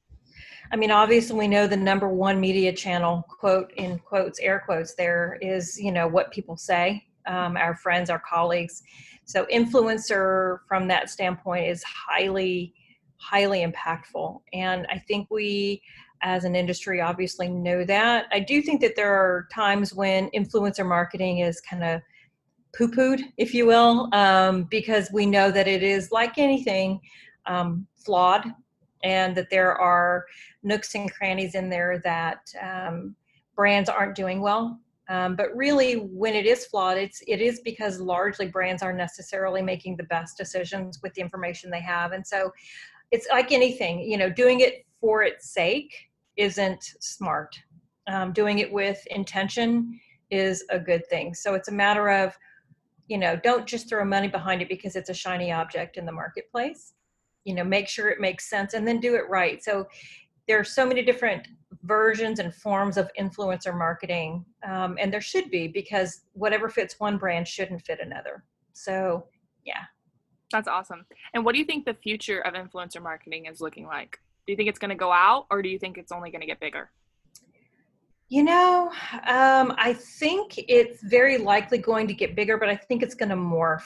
I 0.71 0.75
mean, 0.75 0.91
obviously, 0.91 1.37
we 1.37 1.47
know 1.47 1.65
the 1.65 1.77
number 1.77 2.07
one 2.07 2.39
media 2.39 2.71
channel, 2.71 3.25
quote 3.27 3.71
in 3.73 3.97
quotes, 3.99 4.39
air 4.39 4.61
quotes, 4.63 4.93
there 4.93 5.39
is, 5.41 5.79
you 5.79 5.91
know, 5.91 6.07
what 6.07 6.31
people 6.31 6.57
say, 6.57 7.03
um, 7.25 7.57
our 7.57 7.75
friends, 7.75 8.11
our 8.11 8.19
colleagues. 8.19 8.83
So, 9.25 9.45
influencer 9.45 10.59
from 10.67 10.87
that 10.89 11.09
standpoint 11.09 11.67
is 11.67 11.83
highly 11.83 12.73
highly 13.19 13.65
impactful. 13.65 14.41
And 14.53 14.87
I 14.89 14.97
think 14.99 15.27
we, 15.29 15.81
as 16.21 16.43
an 16.43 16.55
industry, 16.55 17.01
obviously 17.01 17.49
know 17.49 17.83
that. 17.85 18.27
I 18.31 18.39
do 18.39 18.61
think 18.61 18.81
that 18.81 18.95
there 18.95 19.13
are 19.13 19.47
times 19.53 19.93
when 19.93 20.29
influencer 20.31 20.87
marketing 20.87 21.39
is 21.39 21.61
kind 21.61 21.83
of 21.83 22.01
poo 22.75 22.89
pooed, 22.89 23.21
if 23.37 23.53
you 23.53 23.65
will, 23.65 24.09
um, 24.13 24.63
because 24.63 25.09
we 25.11 25.25
know 25.25 25.51
that 25.51 25.67
it 25.67 25.83
is 25.83 26.11
like 26.11 26.37
anything 26.37 26.99
um, 27.45 27.87
flawed 27.95 28.45
and 29.03 29.35
that 29.35 29.49
there 29.49 29.75
are 29.75 30.25
nooks 30.63 30.93
and 30.95 31.11
crannies 31.11 31.55
in 31.55 31.69
there 31.69 31.99
that 32.03 32.41
um, 32.61 33.15
brands 33.55 33.89
aren't 33.89 34.15
doing 34.15 34.41
well. 34.41 34.79
Um, 35.07 35.35
but 35.35 35.55
really, 35.55 35.93
when 35.95 36.35
it 36.35 36.45
is 36.45 36.67
flawed, 36.67 36.97
it's 36.97 37.23
it 37.25 37.41
is 37.41 37.61
because 37.61 37.99
largely 37.99 38.47
brands 38.47 38.83
aren't 38.83 38.99
necessarily 38.99 39.63
making 39.63 39.97
the 39.97 40.03
best 40.03 40.37
decisions 40.37 40.99
with 41.01 41.15
the 41.15 41.21
information 41.21 41.71
they 41.71 41.81
have, 41.81 42.11
and 42.11 42.25
so 42.25 42.51
it's 43.09 43.27
like 43.31 43.51
anything, 43.51 44.01
you 44.01 44.17
know, 44.17 44.29
doing 44.29 44.59
it 44.59 44.85
for 45.01 45.23
its 45.23 45.49
sake 45.51 46.08
isn't 46.39 46.95
smart. 46.99 47.55
Um, 48.07 48.33
doing 48.33 48.59
it 48.59 48.71
with 48.71 49.05
intention 49.11 49.99
is 50.31 50.63
a 50.69 50.79
good 50.79 51.05
thing. 51.07 51.33
So 51.33 51.53
it's 51.53 51.67
a 51.67 51.73
matter 51.73 52.09
of, 52.09 52.35
you 53.07 53.17
know, 53.17 53.35
don't 53.35 53.67
just 53.67 53.89
throw 53.89 54.05
money 54.05 54.27
behind 54.27 54.61
it 54.61 54.69
because 54.69 54.95
it's 54.95 55.09
a 55.09 55.13
shiny 55.13 55.51
object 55.51 55.97
in 55.97 56.05
the 56.05 56.11
marketplace. 56.11 56.93
You 57.43 57.53
know, 57.55 57.63
make 57.63 57.87
sure 57.87 58.09
it 58.09 58.19
makes 58.19 58.49
sense 58.49 58.73
and 58.73 58.87
then 58.87 58.99
do 58.99 59.15
it 59.15 59.29
right. 59.29 59.63
So 59.63 59.87
there 60.47 60.59
are 60.59 60.63
so 60.63 60.85
many 60.85 61.03
different 61.03 61.47
versions 61.83 62.39
and 62.39 62.53
forms 62.53 62.97
of 62.97 63.09
influencer 63.19 63.77
marketing, 63.77 64.43
um, 64.67 64.97
and 64.99 65.13
there 65.13 65.21
should 65.21 65.51
be 65.51 65.67
because 65.67 66.21
whatever 66.33 66.69
fits 66.69 66.99
one 66.99 67.17
brand 67.17 67.47
shouldn't 67.47 67.85
fit 67.85 67.99
another. 68.01 68.43
So, 68.73 69.27
yeah, 69.65 69.83
that's 70.51 70.67
awesome. 70.67 71.05
And 71.33 71.45
what 71.45 71.53
do 71.53 71.59
you 71.59 71.65
think 71.65 71.85
the 71.85 71.93
future 71.93 72.39
of 72.39 72.53
influencer 72.55 73.01
marketing 73.01 73.45
is 73.45 73.61
looking 73.61 73.85
like? 73.85 74.19
Do 74.49 74.53
you 74.53 74.57
think 74.57 74.69
it's 74.69 74.79
going 74.79 74.89
to 74.89 74.95
go 74.95 75.11
out 75.11 75.45
or 75.51 75.61
do 75.61 75.69
you 75.69 75.77
think 75.77 75.99
it's 75.99 76.11
only 76.11 76.31
going 76.31 76.41
to 76.41 76.47
get 76.47 76.59
bigger? 76.59 76.89
You 78.29 78.41
know, 78.41 78.91
um, 79.27 79.75
I 79.77 79.93
think 79.93 80.55
it's 80.67 81.03
very 81.03 81.37
likely 81.37 81.77
going 81.77 82.07
to 82.07 82.15
get 82.15 82.35
bigger, 82.35 82.57
but 82.57 82.67
I 82.67 82.75
think 82.75 83.03
it's 83.03 83.13
going 83.13 83.29
to 83.29 83.35
morph. 83.35 83.85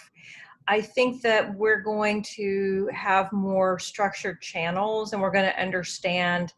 I 0.70 0.80
think 0.80 1.22
that 1.24 1.54
we're 1.54 1.82
going 1.82 2.24
to 2.36 2.90
have 2.94 3.30
more 3.34 3.78
structured 3.78 4.42
channels 4.42 5.12
and 5.12 5.22
we're 5.22 5.32
going 5.32 5.52
to 5.52 5.62
understand 5.62 6.54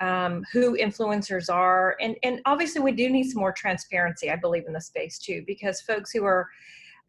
um, 0.00 0.42
who 0.50 0.78
influencers 0.78 1.52
are. 1.52 1.98
And, 2.00 2.16
and 2.22 2.40
obviously, 2.46 2.80
we 2.80 2.92
do 2.92 3.10
need 3.10 3.24
some 3.24 3.40
more 3.40 3.52
transparency, 3.52 4.30
I 4.30 4.36
believe, 4.36 4.64
in 4.66 4.72
the 4.72 4.80
space 4.80 5.18
too, 5.18 5.44
because 5.46 5.82
folks 5.82 6.10
who 6.10 6.24
are 6.24 6.48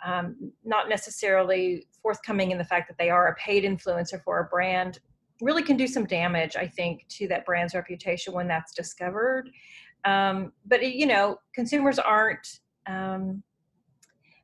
um, 0.05 0.51
not 0.65 0.89
necessarily 0.89 1.87
forthcoming 2.01 2.51
in 2.51 2.57
the 2.57 2.65
fact 2.65 2.89
that 2.89 2.97
they 2.97 3.09
are 3.09 3.29
a 3.29 3.35
paid 3.35 3.63
influencer 3.63 4.21
for 4.21 4.39
a 4.39 4.43
brand 4.43 4.99
really 5.41 5.63
can 5.63 5.75
do 5.75 5.87
some 5.87 6.05
damage 6.05 6.55
i 6.55 6.67
think 6.67 7.05
to 7.09 7.27
that 7.27 7.45
brand's 7.45 7.73
reputation 7.73 8.33
when 8.33 8.47
that's 8.47 8.73
discovered. 8.73 9.49
Um, 10.03 10.51
but 10.65 10.81
you 10.95 11.05
know 11.05 11.39
consumers 11.53 11.99
aren't 11.99 12.59
um, 12.87 13.43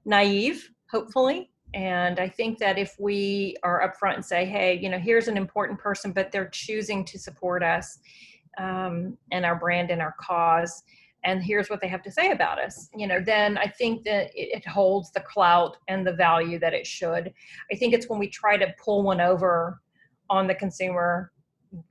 naive 0.06 0.70
hopefully. 0.92 1.50
And 1.74 2.20
i 2.20 2.30
think 2.30 2.60
that 2.60 2.78
if 2.78 2.96
we 3.00 3.56
are 3.64 3.82
upfront 3.82 4.16
and 4.16 4.26
say 4.26 4.46
hey 4.46 4.80
you 4.82 4.90
know 4.90 5.00
here's 5.00 5.28
an 5.28 5.38
important 5.38 5.80
person 5.80 6.12
but 6.12 6.32
they're 6.32 6.50
choosing 6.50 7.04
to 7.06 7.20
support 7.20 7.64
us 7.64 8.00
um, 8.58 9.18
and 9.32 9.46
our 9.46 9.56
brand 9.56 9.92
and 9.92 10.02
our 10.02 10.16
cause 10.20 10.84
and 11.24 11.44
here's 11.44 11.70
what 11.70 11.82
they 11.82 11.88
have 11.88 12.02
to 12.04 12.12
say 12.12 12.32
about 12.32 12.58
us 12.58 12.90
you 12.96 13.06
know 13.06 13.20
then 13.20 13.58
i 13.58 13.68
think 13.68 14.04
that 14.04 14.30
it, 14.34 14.66
holds 14.66 15.12
the 15.12 15.20
clout 15.22 15.78
and 15.88 16.06
the 16.06 16.14
value 16.14 16.60
that 16.60 16.74
it 16.74 16.86
should. 16.86 17.34
I 17.72 17.76
think 17.76 17.94
it's 17.94 18.10
when 18.10 18.20
we 18.20 18.28
try 18.28 18.58
to 18.58 18.74
pull 18.84 19.04
one 19.04 19.22
over 19.22 19.82
on 20.30 20.48
the 20.48 20.56
consumer 20.56 21.32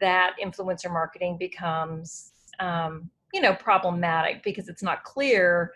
that 0.00 0.34
influencer 0.42 0.90
marketing 0.90 1.36
becomes 1.38 2.32
um, 2.60 3.10
you 3.32 3.40
know 3.40 3.54
problematic 3.54 4.42
because 4.42 4.68
it's 4.68 4.82
not 4.82 5.04
clear 5.04 5.72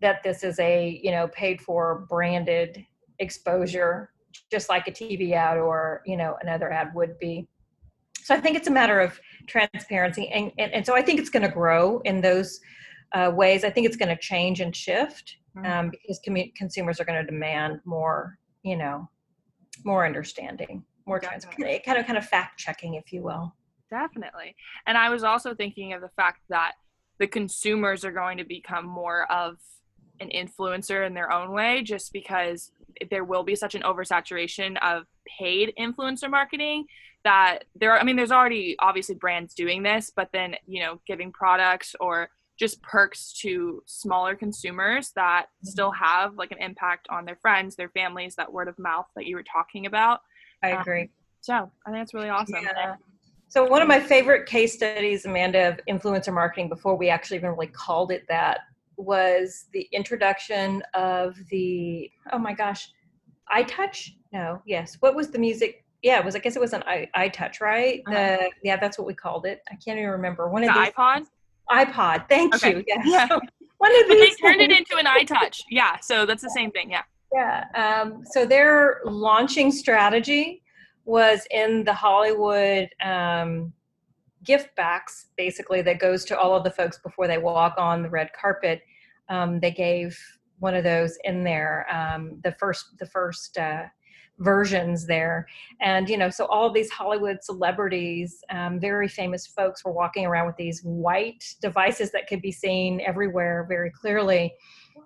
that 0.00 0.22
this 0.22 0.42
is 0.42 0.58
a 0.58 1.00
you 1.02 1.10
know 1.10 1.28
paid 1.28 1.60
for 1.60 2.06
branded 2.08 2.84
exposure 3.18 4.10
just 4.50 4.68
like 4.68 4.88
a 4.88 4.90
tv 4.90 5.32
ad 5.32 5.58
or 5.58 6.00
you 6.06 6.16
know 6.16 6.36
another 6.40 6.72
ad 6.72 6.94
would 6.94 7.18
be 7.18 7.46
so 8.22 8.34
I 8.34 8.40
think 8.40 8.56
it's 8.56 8.68
a 8.68 8.70
matter 8.70 9.00
of 9.00 9.20
transparency, 9.46 10.28
and 10.28 10.52
and, 10.58 10.72
and 10.72 10.86
so 10.86 10.94
I 10.94 11.02
think 11.02 11.18
it's 11.18 11.30
going 11.30 11.42
to 11.42 11.48
grow 11.48 12.00
in 12.04 12.20
those 12.20 12.60
uh, 13.12 13.32
ways. 13.34 13.64
I 13.64 13.70
think 13.70 13.86
it's 13.86 13.96
going 13.96 14.14
to 14.14 14.20
change 14.20 14.60
and 14.60 14.74
shift 14.74 15.36
mm-hmm. 15.56 15.66
um, 15.66 15.90
because 15.90 16.20
consumers 16.56 17.00
are 17.00 17.04
going 17.04 17.20
to 17.20 17.30
demand 17.30 17.80
more, 17.84 18.38
you 18.62 18.76
know, 18.76 19.08
more 19.84 20.06
understanding, 20.06 20.84
more 21.10 21.20
transparency, 21.20 21.82
kind 21.84 21.98
of 21.98 22.06
kind 22.06 22.18
of 22.18 22.26
fact 22.26 22.58
checking, 22.58 22.94
if 22.94 23.12
you 23.12 23.22
will. 23.22 23.54
Definitely, 23.90 24.54
and 24.86 24.96
I 24.96 25.10
was 25.10 25.24
also 25.24 25.54
thinking 25.54 25.92
of 25.92 26.00
the 26.00 26.10
fact 26.16 26.40
that 26.48 26.72
the 27.18 27.26
consumers 27.26 28.04
are 28.04 28.12
going 28.12 28.38
to 28.38 28.44
become 28.44 28.86
more 28.86 29.30
of 29.30 29.56
an 30.20 30.30
influencer 30.34 31.06
in 31.06 31.14
their 31.14 31.32
own 31.32 31.52
way, 31.52 31.82
just 31.82 32.12
because 32.12 32.72
there 33.10 33.24
will 33.24 33.42
be 33.42 33.54
such 33.54 33.74
an 33.74 33.82
oversaturation 33.82 34.76
of 34.82 35.04
paid 35.38 35.72
influencer 35.78 36.30
marketing 36.30 36.86
that 37.24 37.64
there 37.74 37.92
are, 37.92 37.98
I 37.98 38.04
mean, 38.04 38.16
there's 38.16 38.32
already 38.32 38.76
obviously 38.78 39.14
brands 39.14 39.54
doing 39.54 39.82
this, 39.82 40.10
but 40.14 40.28
then, 40.32 40.56
you 40.66 40.82
know, 40.82 41.00
giving 41.06 41.32
products 41.32 41.94
or 42.00 42.30
just 42.58 42.82
perks 42.82 43.32
to 43.40 43.82
smaller 43.86 44.34
consumers 44.34 45.12
that 45.16 45.46
mm-hmm. 45.46 45.68
still 45.68 45.90
have 45.92 46.34
like 46.36 46.52
an 46.52 46.58
impact 46.58 47.06
on 47.10 47.24
their 47.24 47.38
friends, 47.40 47.76
their 47.76 47.90
families, 47.90 48.34
that 48.36 48.52
word 48.52 48.68
of 48.68 48.78
mouth 48.78 49.06
that 49.16 49.26
you 49.26 49.36
were 49.36 49.44
talking 49.44 49.86
about. 49.86 50.20
I 50.62 50.80
agree. 50.80 51.02
Um, 51.02 51.08
so 51.40 51.70
I 51.86 51.90
think 51.90 52.02
it's 52.02 52.14
really 52.14 52.28
awesome. 52.28 52.62
Yeah. 52.62 52.96
So 53.48 53.64
one 53.64 53.82
of 53.82 53.88
my 53.88 53.98
favorite 53.98 54.46
case 54.46 54.74
studies, 54.74 55.24
Amanda, 55.24 55.70
of 55.70 55.80
influencer 55.88 56.32
marketing 56.32 56.68
before 56.68 56.94
we 56.96 57.08
actually 57.08 57.38
even 57.38 57.50
really 57.50 57.66
called 57.66 58.12
it 58.12 58.24
that 58.28 58.60
was 58.96 59.66
the 59.72 59.88
introduction 59.92 60.82
of 60.94 61.36
the 61.50 62.10
oh 62.32 62.38
my 62.38 62.52
gosh, 62.52 62.92
iTouch? 63.52 64.10
No, 64.32 64.62
yes. 64.66 64.98
What 65.00 65.16
was 65.16 65.30
the 65.30 65.38
music? 65.38 65.84
Yeah, 66.02 66.18
it 66.20 66.24
was 66.24 66.36
I 66.36 66.38
guess 66.38 66.56
it 66.56 66.60
was 66.60 66.72
an 66.72 66.84
i 66.86 67.08
iTouch, 67.16 67.60
right? 67.60 68.02
Uh-huh. 68.06 68.14
The 68.14 68.50
yeah, 68.62 68.76
that's 68.76 68.98
what 68.98 69.06
we 69.06 69.14
called 69.14 69.46
it. 69.46 69.62
I 69.70 69.76
can't 69.84 69.98
even 69.98 70.10
remember. 70.10 70.48
One 70.48 70.62
the 70.62 70.68
of 70.68 70.74
these 70.74 70.92
iPod. 70.92 71.26
iPod. 71.70 72.28
Thank 72.28 72.54
okay. 72.54 72.76
you. 72.76 72.84
Yes. 72.86 73.04
Yeah. 73.04 73.26
one 73.78 74.00
of 74.00 74.08
these. 74.08 74.36
they 74.36 74.48
turned 74.48 74.60
it 74.60 74.70
into 74.70 74.96
an 74.96 75.06
iTouch. 75.06 75.62
Yeah. 75.70 75.98
So 75.98 76.24
that's 76.24 76.42
the 76.42 76.50
same 76.50 76.70
thing. 76.70 76.90
Yeah. 76.90 77.02
Yeah. 77.32 77.64
Um, 77.74 78.24
so 78.24 78.44
their 78.44 79.00
launching 79.04 79.70
strategy 79.70 80.62
was 81.04 81.46
in 81.50 81.84
the 81.84 81.94
Hollywood 81.94 82.88
um, 83.02 83.72
gift 84.44 84.74
backs, 84.76 85.26
basically, 85.36 85.82
that 85.82 85.98
goes 85.98 86.24
to 86.26 86.38
all 86.38 86.54
of 86.54 86.64
the 86.64 86.70
folks 86.70 86.98
before 86.98 87.26
they 87.26 87.38
walk 87.38 87.74
on 87.78 88.02
the 88.02 88.10
red 88.10 88.30
carpet. 88.32 88.82
Um, 89.28 89.60
they 89.60 89.70
gave 89.70 90.18
one 90.58 90.74
of 90.74 90.84
those 90.84 91.18
in 91.24 91.44
there, 91.44 91.86
um, 91.90 92.40
the 92.42 92.52
first, 92.52 92.98
the 92.98 93.06
first 93.06 93.56
uh, 93.56 93.84
versions 94.38 95.06
there, 95.06 95.46
and 95.80 96.08
you 96.08 96.16
know, 96.16 96.30
so 96.30 96.46
all 96.46 96.70
these 96.70 96.90
Hollywood 96.90 97.38
celebrities, 97.42 98.42
um, 98.50 98.80
very 98.80 99.08
famous 99.08 99.46
folks, 99.46 99.84
were 99.84 99.92
walking 99.92 100.26
around 100.26 100.46
with 100.46 100.56
these 100.56 100.80
white 100.82 101.44
devices 101.60 102.10
that 102.12 102.26
could 102.26 102.42
be 102.42 102.52
seen 102.52 103.00
everywhere 103.06 103.66
very 103.68 103.90
clearly 103.90 104.52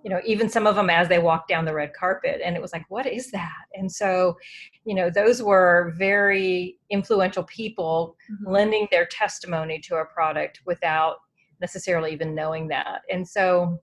you 0.03 0.09
know 0.09 0.21
even 0.25 0.47
some 0.47 0.67
of 0.67 0.75
them 0.75 0.89
as 0.89 1.09
they 1.09 1.19
walked 1.19 1.49
down 1.49 1.65
the 1.65 1.73
red 1.73 1.93
carpet 1.93 2.39
and 2.43 2.55
it 2.55 2.61
was 2.61 2.71
like 2.71 2.85
what 2.89 3.05
is 3.05 3.31
that 3.31 3.65
and 3.73 3.91
so 3.91 4.37
you 4.85 4.93
know 4.93 5.09
those 5.09 5.41
were 5.41 5.93
very 5.97 6.77
influential 6.89 7.43
people 7.43 8.15
mm-hmm. 8.31 8.51
lending 8.51 8.87
their 8.91 9.05
testimony 9.07 9.79
to 9.79 9.95
a 9.95 10.05
product 10.05 10.61
without 10.65 11.17
necessarily 11.59 12.13
even 12.13 12.35
knowing 12.35 12.67
that 12.67 13.01
and 13.09 13.27
so 13.27 13.79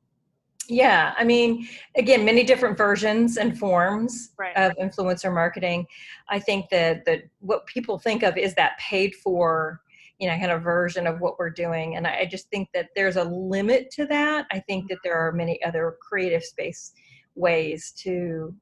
yeah 0.68 1.12
i 1.18 1.24
mean 1.24 1.66
again 1.96 2.24
many 2.24 2.44
different 2.44 2.78
versions 2.78 3.36
and 3.36 3.58
forms 3.58 4.30
right. 4.38 4.56
of 4.56 4.72
influencer 4.76 5.32
marketing 5.32 5.84
i 6.28 6.38
think 6.38 6.68
that 6.70 7.04
that 7.04 7.22
what 7.40 7.66
people 7.66 7.98
think 7.98 8.22
of 8.22 8.36
is 8.38 8.54
that 8.54 8.78
paid 8.78 9.14
for 9.16 9.81
you 10.22 10.28
know 10.28 10.38
kind 10.38 10.52
of 10.52 10.62
version 10.62 11.08
of 11.08 11.20
what 11.20 11.36
we're 11.36 11.50
doing 11.50 11.96
and 11.96 12.06
i 12.06 12.24
just 12.24 12.48
think 12.50 12.68
that 12.72 12.90
there's 12.94 13.16
a 13.16 13.24
limit 13.24 13.90
to 13.90 14.06
that. 14.06 14.46
I 14.52 14.60
think 14.60 14.88
that 14.88 14.98
there 15.02 15.16
are 15.16 15.32
many 15.32 15.60
other 15.64 15.96
creative 16.00 16.44
space 16.44 16.92
ways 17.34 17.92
to 18.04 18.54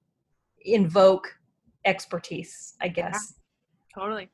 invoke 0.62 1.28
expertise 1.84 2.76
i 2.80 2.88
guess. 2.88 3.34
yeah, 3.34 4.02
totally. 4.02 4.30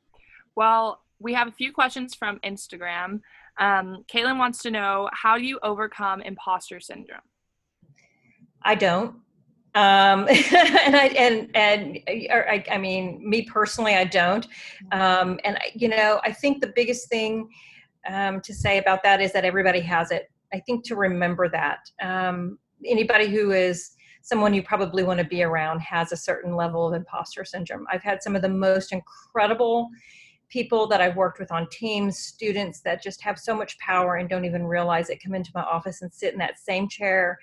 Well 0.54 1.02
we 1.18 1.34
have 1.34 1.48
a 1.48 1.52
few 1.52 1.72
questions 1.72 2.14
from 2.14 2.38
instagram. 2.44 3.20
Um, 3.58 4.04
caitlin 4.12 4.38
wants 4.38 4.62
to 4.62 4.70
know 4.70 5.08
how 5.12 5.36
do 5.36 5.44
you 5.44 5.58
overcome 5.64 6.20
imposter 6.20 6.78
syndrome? 6.78 7.26
I 8.62 8.76
don't 8.76 9.16
um, 9.76 10.26
and 10.28 10.96
I 10.96 11.12
and 11.18 11.50
and 11.54 11.98
I, 12.08 12.64
I, 12.70 12.78
mean, 12.78 13.20
me 13.22 13.42
personally, 13.42 13.94
I 13.94 14.04
don't. 14.04 14.46
Um, 14.90 15.38
and 15.44 15.58
you 15.74 15.88
know, 15.88 16.20
I 16.24 16.32
think 16.32 16.62
the 16.62 16.72
biggest 16.74 17.10
thing 17.10 17.48
um, 18.10 18.40
to 18.40 18.54
say 18.54 18.78
about 18.78 19.02
that 19.02 19.20
is 19.20 19.32
that 19.34 19.44
everybody 19.44 19.80
has 19.80 20.10
it. 20.10 20.30
I 20.54 20.60
think 20.60 20.84
to 20.86 20.96
remember 20.96 21.48
that 21.50 21.80
um, 22.00 22.58
anybody 22.86 23.28
who 23.28 23.50
is 23.50 23.92
someone 24.22 24.54
you 24.54 24.62
probably 24.62 25.04
want 25.04 25.18
to 25.18 25.26
be 25.26 25.42
around 25.42 25.80
has 25.80 26.10
a 26.10 26.16
certain 26.16 26.56
level 26.56 26.88
of 26.88 26.94
imposter 26.94 27.44
syndrome. 27.44 27.86
I've 27.92 28.02
had 28.02 28.22
some 28.22 28.34
of 28.34 28.42
the 28.42 28.48
most 28.48 28.92
incredible 28.92 29.90
people 30.48 30.86
that 30.86 31.00
I've 31.00 31.16
worked 31.16 31.38
with 31.38 31.52
on 31.52 31.68
teams, 31.70 32.18
students 32.18 32.80
that 32.80 33.02
just 33.02 33.20
have 33.20 33.38
so 33.38 33.54
much 33.54 33.78
power 33.78 34.16
and 34.16 34.28
don't 34.28 34.44
even 34.44 34.64
realize 34.66 35.10
it 35.10 35.22
come 35.22 35.34
into 35.34 35.50
my 35.54 35.62
office 35.62 36.02
and 36.02 36.12
sit 36.12 36.32
in 36.32 36.38
that 36.38 36.58
same 36.58 36.88
chair 36.88 37.38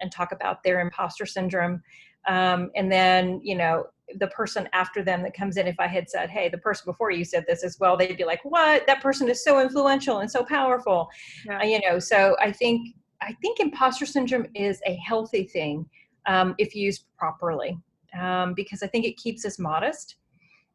and 0.00 0.10
talk 0.12 0.32
about 0.32 0.62
their 0.62 0.80
imposter 0.80 1.26
syndrome. 1.26 1.82
Um, 2.28 2.70
and 2.74 2.90
then, 2.90 3.40
you 3.42 3.54
know, 3.54 3.86
the 4.18 4.28
person 4.28 4.68
after 4.72 5.02
them 5.02 5.22
that 5.22 5.34
comes 5.34 5.56
in, 5.56 5.66
if 5.66 5.76
I 5.78 5.86
had 5.86 6.08
said, 6.08 6.30
hey, 6.30 6.48
the 6.48 6.58
person 6.58 6.84
before 6.86 7.10
you 7.10 7.24
said 7.24 7.44
this 7.48 7.64
as 7.64 7.78
well, 7.80 7.96
they'd 7.96 8.16
be 8.16 8.24
like, 8.24 8.44
what? 8.44 8.86
That 8.86 9.02
person 9.02 9.28
is 9.28 9.42
so 9.42 9.60
influential 9.60 10.18
and 10.18 10.30
so 10.30 10.44
powerful. 10.44 11.08
Yeah. 11.44 11.60
Uh, 11.60 11.64
you 11.64 11.80
know, 11.88 11.98
so 11.98 12.36
I 12.40 12.52
think 12.52 12.94
I 13.22 13.32
think 13.40 13.60
imposter 13.60 14.06
syndrome 14.06 14.46
is 14.54 14.80
a 14.86 14.94
healthy 14.96 15.44
thing 15.44 15.88
um, 16.26 16.54
if 16.58 16.74
used 16.74 17.06
properly, 17.16 17.78
um, 18.18 18.52
because 18.54 18.82
I 18.82 18.88
think 18.88 19.06
it 19.06 19.16
keeps 19.16 19.44
us 19.44 19.58
modest, 19.58 20.16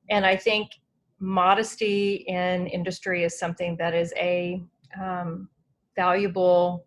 and 0.10 0.26
I 0.26 0.36
think 0.36 0.72
modesty 1.20 2.26
in 2.28 2.66
industry 2.68 3.24
is 3.24 3.38
something 3.38 3.78
that 3.78 3.94
is 3.94 4.12
a 4.18 4.64
um, 5.00 5.50
valuable 5.96 6.86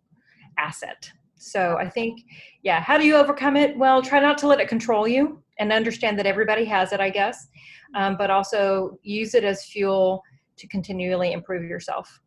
asset 0.57 1.09
so 1.37 1.77
I 1.77 1.89
think, 1.89 2.21
yeah, 2.63 2.79
how 2.81 2.97
do 2.97 3.05
you 3.05 3.15
overcome 3.15 3.55
it? 3.55 3.77
Well, 3.77 4.01
try 4.01 4.19
not 4.19 4.37
to 4.39 4.47
let 4.47 4.59
it 4.59 4.67
control 4.67 5.07
you 5.07 5.41
and 5.59 5.71
understand 5.71 6.17
that 6.19 6.25
everybody 6.25 6.65
has 6.65 6.91
it, 6.91 6.99
I 6.99 7.09
guess, 7.09 7.47
um, 7.93 8.17
but 8.17 8.29
also 8.29 8.99
use 9.03 9.35
it 9.35 9.43
as 9.43 9.65
fuel 9.65 10.23
to 10.57 10.67
continually 10.67 11.33
improve 11.33 11.63
yourself. 11.63 12.21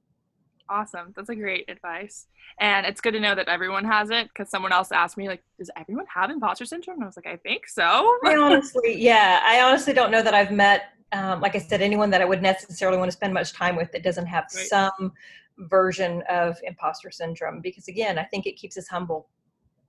Awesome. 0.71 1.14
That's 1.16 1.31
a 1.31 1.35
great 1.35 1.64
advice. 1.68 2.27
And 2.61 2.85
it's 2.85 3.01
good 3.01 3.12
to 3.12 3.21
know 3.21 3.35
that 3.35 3.49
everyone 3.49 3.85
has 3.85 4.11
it 4.11 4.29
because 4.29 4.51
someone 4.51 4.73
else 4.73 4.92
asked 4.92 5.16
me, 5.16 5.29
like, 5.29 5.42
does 5.59 5.71
everyone 5.77 6.05
have 6.14 6.31
imposter 6.31 6.66
syndrome? 6.66 6.97
And 6.97 7.05
I 7.05 7.07
was 7.07 7.16
like, 7.16 7.27
I 7.27 7.37
think 7.37 7.66
so. 7.66 8.18
I 8.25 8.37
honestly, 8.37 9.01
yeah, 9.01 9.40
I 9.44 9.62
honestly 9.62 9.94
don't 9.94 10.11
know 10.11 10.23
that 10.23 10.35
I've 10.35 10.51
met, 10.51 10.90
um, 11.12 11.40
like 11.40 11.57
I 11.57 11.59
said, 11.59 11.81
anyone 11.81 12.11
that 12.11 12.21
I 12.21 12.27
would 12.27 12.42
necessarily 12.42 12.99
want 12.99 13.09
to 13.11 13.16
spend 13.16 13.33
much 13.33 13.53
time 13.55 13.77
with 13.77 13.92
that 13.92 14.03
doesn't 14.03 14.27
have 14.27 14.44
right. 14.55 14.66
some 14.66 15.12
version 15.59 16.23
of 16.31 16.59
imposter 16.62 17.11
syndrome 17.11 17.61
because 17.61 17.88
again 17.88 18.18
i 18.18 18.25
think 18.25 18.47
it 18.47 18.57
keeps 18.57 18.77
us 18.79 18.88
humble. 18.88 19.29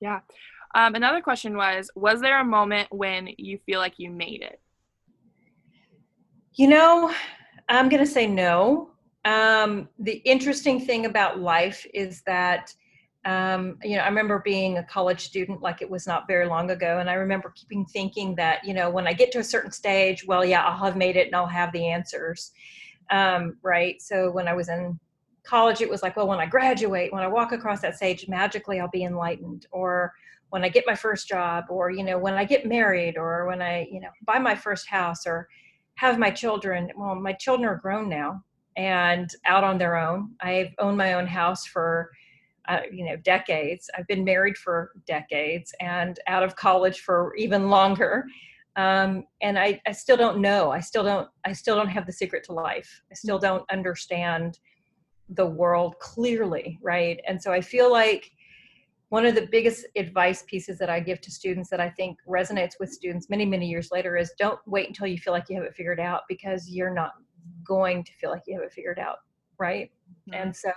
Yeah. 0.01 0.21
Um, 0.75 0.95
another 0.95 1.21
question 1.21 1.57
was 1.57 1.89
was 1.95 2.21
there 2.21 2.39
a 2.39 2.45
moment 2.45 2.87
when 2.91 3.29
you 3.37 3.59
feel 3.65 3.79
like 3.79 3.95
you 3.97 4.09
made 4.09 4.41
it? 4.41 4.59
You 6.53 6.67
know 6.67 7.13
i'm 7.67 7.89
going 7.89 8.03
to 8.03 8.11
say 8.11 8.27
no. 8.27 8.91
Um, 9.25 9.89
the 9.99 10.21
interesting 10.25 10.79
thing 10.79 11.05
about 11.05 11.39
life 11.39 11.85
is 11.93 12.21
that 12.25 12.73
um, 13.25 13.77
you 13.83 13.97
know 13.97 14.03
i 14.03 14.07
remember 14.07 14.41
being 14.45 14.77
a 14.77 14.83
college 14.83 15.25
student 15.25 15.61
like 15.61 15.81
it 15.81 15.89
was 15.89 16.07
not 16.07 16.25
very 16.25 16.47
long 16.47 16.71
ago 16.71 16.99
and 16.99 17.09
i 17.09 17.13
remember 17.13 17.51
keeping 17.53 17.85
thinking 17.85 18.33
that 18.35 18.63
you 18.63 18.73
know 18.73 18.89
when 18.89 19.07
i 19.07 19.13
get 19.13 19.29
to 19.33 19.39
a 19.39 19.43
certain 19.43 19.71
stage 19.71 20.25
well 20.25 20.45
yeah 20.45 20.63
i'll 20.63 20.85
have 20.85 20.95
made 20.95 21.17
it 21.17 21.27
and 21.27 21.35
i'll 21.35 21.45
have 21.45 21.71
the 21.73 21.85
answers. 21.85 22.51
Um, 23.11 23.57
right? 23.61 24.01
So 24.01 24.31
when 24.31 24.47
i 24.47 24.53
was 24.53 24.69
in 24.69 24.97
college 25.43 25.81
it 25.81 25.89
was 25.89 26.03
like 26.03 26.15
well 26.15 26.27
when 26.27 26.39
i 26.39 26.45
graduate 26.45 27.11
when 27.13 27.23
i 27.23 27.27
walk 27.27 27.51
across 27.51 27.81
that 27.81 27.95
stage 27.95 28.27
magically 28.27 28.79
i'll 28.79 28.89
be 28.89 29.03
enlightened. 29.03 29.65
Or 29.71 30.13
when 30.49 30.63
i 30.63 30.69
get 30.69 30.85
my 30.87 30.95
first 30.95 31.27
job 31.27 31.65
or 31.69 31.91
you 31.91 32.03
know 32.03 32.17
when 32.17 32.33
i 32.33 32.43
get 32.43 32.65
married 32.65 33.17
or 33.17 33.47
when 33.47 33.61
i 33.61 33.87
you 33.91 33.99
know 33.99 34.09
buy 34.25 34.39
my 34.39 34.55
first 34.55 34.87
house 34.89 35.25
or 35.25 35.47
have 35.99 36.17
my 36.17 36.31
children. 36.31 36.89
Well 36.95 37.15
my 37.15 37.33
children 37.33 37.67
are 37.67 37.75
grown 37.75 38.07
now 38.07 38.41
and 38.77 39.29
out 39.45 39.65
on 39.65 39.77
their 39.77 39.97
own. 39.97 40.31
I've 40.39 40.73
owned 40.79 40.97
my 40.97 41.13
own 41.13 41.27
house 41.27 41.65
for 41.65 42.09
uh, 42.69 42.81
you 42.91 43.03
know 43.05 43.17
decades. 43.17 43.89
I've 43.97 44.07
been 44.07 44.23
married 44.23 44.57
for 44.57 44.91
decades 45.05 45.73
and 45.81 46.17
out 46.27 46.43
of 46.43 46.55
college 46.55 47.01
for 47.01 47.35
even 47.35 47.69
longer. 47.69 48.25
Um, 48.77 49.25
and 49.41 49.59
I, 49.59 49.81
I 49.85 49.91
still 49.91 50.15
don't 50.15 50.39
know. 50.39 50.71
I 50.71 50.79
still 50.79 51.03
don't 51.03 51.27
i 51.45 51.51
still 51.51 51.75
don't 51.75 51.89
have 51.89 52.05
the 52.05 52.13
secret 52.13 52.45
to 52.45 52.53
life. 52.53 53.01
I 53.11 53.15
still 53.15 53.39
don't 53.39 53.69
understand 53.69 54.57
the 55.29 55.45
world 55.45 55.97
clearly, 55.99 56.79
right? 56.81 57.19
And 57.27 57.41
so 57.41 57.51
I 57.51 57.61
feel 57.61 57.91
like 57.91 58.31
one 59.09 59.25
of 59.25 59.35
the 59.35 59.47
biggest 59.51 59.85
advice 59.95 60.43
pieces 60.47 60.77
that 60.77 60.89
I 60.89 60.99
give 60.99 61.19
to 61.21 61.31
students 61.31 61.69
that 61.69 61.79
I 61.79 61.89
think 61.89 62.17
resonates 62.27 62.73
with 62.79 62.91
students 62.91 63.29
many, 63.29 63.45
many 63.45 63.67
years 63.67 63.89
later 63.91 64.17
is 64.17 64.31
don't 64.37 64.59
wait 64.67 64.87
until 64.87 65.07
you 65.07 65.17
feel 65.17 65.33
like 65.33 65.49
you 65.49 65.55
have 65.55 65.65
it 65.65 65.75
figured 65.75 65.99
out 65.99 66.21
because 66.27 66.69
you're 66.69 66.93
not 66.93 67.13
going 67.63 68.03
to 68.03 68.11
feel 68.13 68.29
like 68.29 68.43
you 68.45 68.55
have 68.55 68.63
it 68.63 68.71
figured 68.71 68.99
out, 68.99 69.17
right? 69.57 69.91
Mm-hmm. 70.29 70.41
And 70.41 70.55
so 70.55 70.71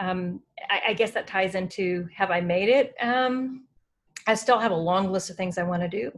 um, 0.00 0.40
I, 0.70 0.80
I, 0.88 0.92
guess 0.92 1.10
that 1.12 1.26
ties 1.26 1.56
into 1.56 2.08
have 2.14 2.30
I 2.30 2.40
made 2.40 2.68
it? 2.68 2.94
Um, 3.00 3.64
I 4.28 4.34
still 4.34 4.60
have 4.60 4.70
a 4.70 4.76
long 4.76 5.10
list 5.10 5.28
of 5.28 5.36
things 5.36 5.58
I 5.58 5.64
want 5.64 5.82
to 5.82 5.88
do. 5.88 6.12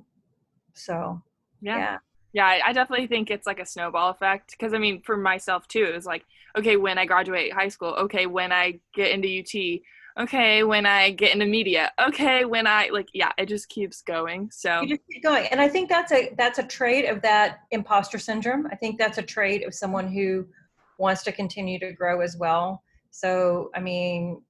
So, 0.74 1.22
yeah. 1.62 1.78
yeah 1.78 1.98
yeah 2.32 2.58
i 2.64 2.72
definitely 2.72 3.06
think 3.06 3.30
it's 3.30 3.46
like 3.46 3.60
a 3.60 3.66
snowball 3.66 4.10
effect 4.10 4.52
because 4.52 4.72
i 4.72 4.78
mean 4.78 5.02
for 5.02 5.16
myself 5.16 5.66
too 5.68 5.84
it 5.84 5.94
was 5.94 6.06
like 6.06 6.24
okay 6.56 6.76
when 6.76 6.98
i 6.98 7.04
graduate 7.04 7.52
high 7.52 7.68
school 7.68 7.90
okay 7.90 8.26
when 8.26 8.52
i 8.52 8.78
get 8.94 9.10
into 9.10 9.40
ut 9.40 9.80
okay 10.22 10.64
when 10.64 10.86
i 10.86 11.10
get 11.10 11.32
into 11.32 11.46
media 11.46 11.90
okay 12.00 12.44
when 12.44 12.66
i 12.66 12.88
like 12.92 13.08
yeah 13.14 13.32
it 13.38 13.46
just 13.46 13.68
keeps 13.68 14.02
going 14.02 14.50
so 14.50 14.80
you 14.80 14.88
just 14.88 15.02
keep 15.10 15.22
going 15.22 15.46
and 15.50 15.60
i 15.60 15.68
think 15.68 15.88
that's 15.88 16.12
a 16.12 16.34
that's 16.36 16.58
a 16.58 16.64
trait 16.64 17.08
of 17.08 17.22
that 17.22 17.60
imposter 17.70 18.18
syndrome 18.18 18.66
i 18.70 18.74
think 18.74 18.98
that's 18.98 19.18
a 19.18 19.22
trait 19.22 19.66
of 19.66 19.74
someone 19.74 20.08
who 20.08 20.46
wants 20.98 21.22
to 21.22 21.32
continue 21.32 21.78
to 21.78 21.92
grow 21.92 22.20
as 22.20 22.36
well 22.36 22.82
so 23.10 23.70
i 23.74 23.80
mean 23.80 24.42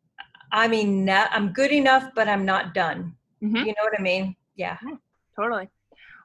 I 0.53 0.69
mean, 0.69 1.09
I'm 1.09 1.53
good 1.53 1.73
enough, 1.73 2.11
but 2.15 2.29
I'm 2.29 2.45
not 2.45 2.75
done. 2.75 3.15
Mm-hmm. 3.43 3.57
You 3.57 3.67
know 3.67 3.83
what 3.83 3.99
I 3.99 4.03
mean? 4.03 4.37
Yeah. 4.57 4.77
Totally. 5.37 5.69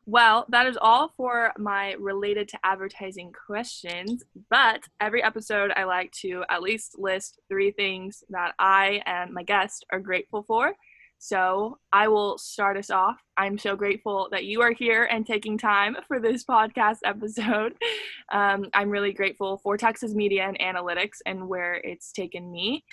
Well, 0.07 0.45
that 0.49 0.67
is 0.67 0.77
all 0.79 1.11
for 1.17 1.51
my 1.57 1.93
related 1.93 2.47
to 2.49 2.59
advertising 2.63 3.31
questions. 3.47 4.23
But 4.49 4.83
every 5.01 5.23
episode, 5.23 5.71
I 5.75 5.85
like 5.85 6.11
to 6.21 6.43
at 6.49 6.61
least 6.61 6.99
list 6.99 7.39
three 7.49 7.71
things 7.71 8.23
that 8.29 8.53
I 8.59 9.01
and 9.07 9.33
my 9.33 9.41
guest 9.41 9.85
are 9.91 9.99
grateful 9.99 10.43
for. 10.43 10.73
So 11.17 11.79
I 11.91 12.07
will 12.07 12.37
start 12.37 12.77
us 12.77 12.91
off. 12.91 13.17
I'm 13.35 13.57
so 13.57 13.75
grateful 13.75 14.27
that 14.31 14.45
you 14.45 14.61
are 14.61 14.73
here 14.73 15.05
and 15.05 15.25
taking 15.25 15.57
time 15.57 15.97
for 16.07 16.19
this 16.19 16.43
podcast 16.43 16.99
episode. 17.03 17.73
Um, 18.31 18.69
I'm 18.73 18.89
really 18.89 19.13
grateful 19.13 19.59
for 19.59 19.77
Texas 19.77 20.15
Media 20.15 20.47
and 20.47 20.57
Analytics 20.57 21.17
and 21.27 21.47
where 21.47 21.75
it's 21.75 22.11
taken 22.11 22.51
me. 22.51 22.83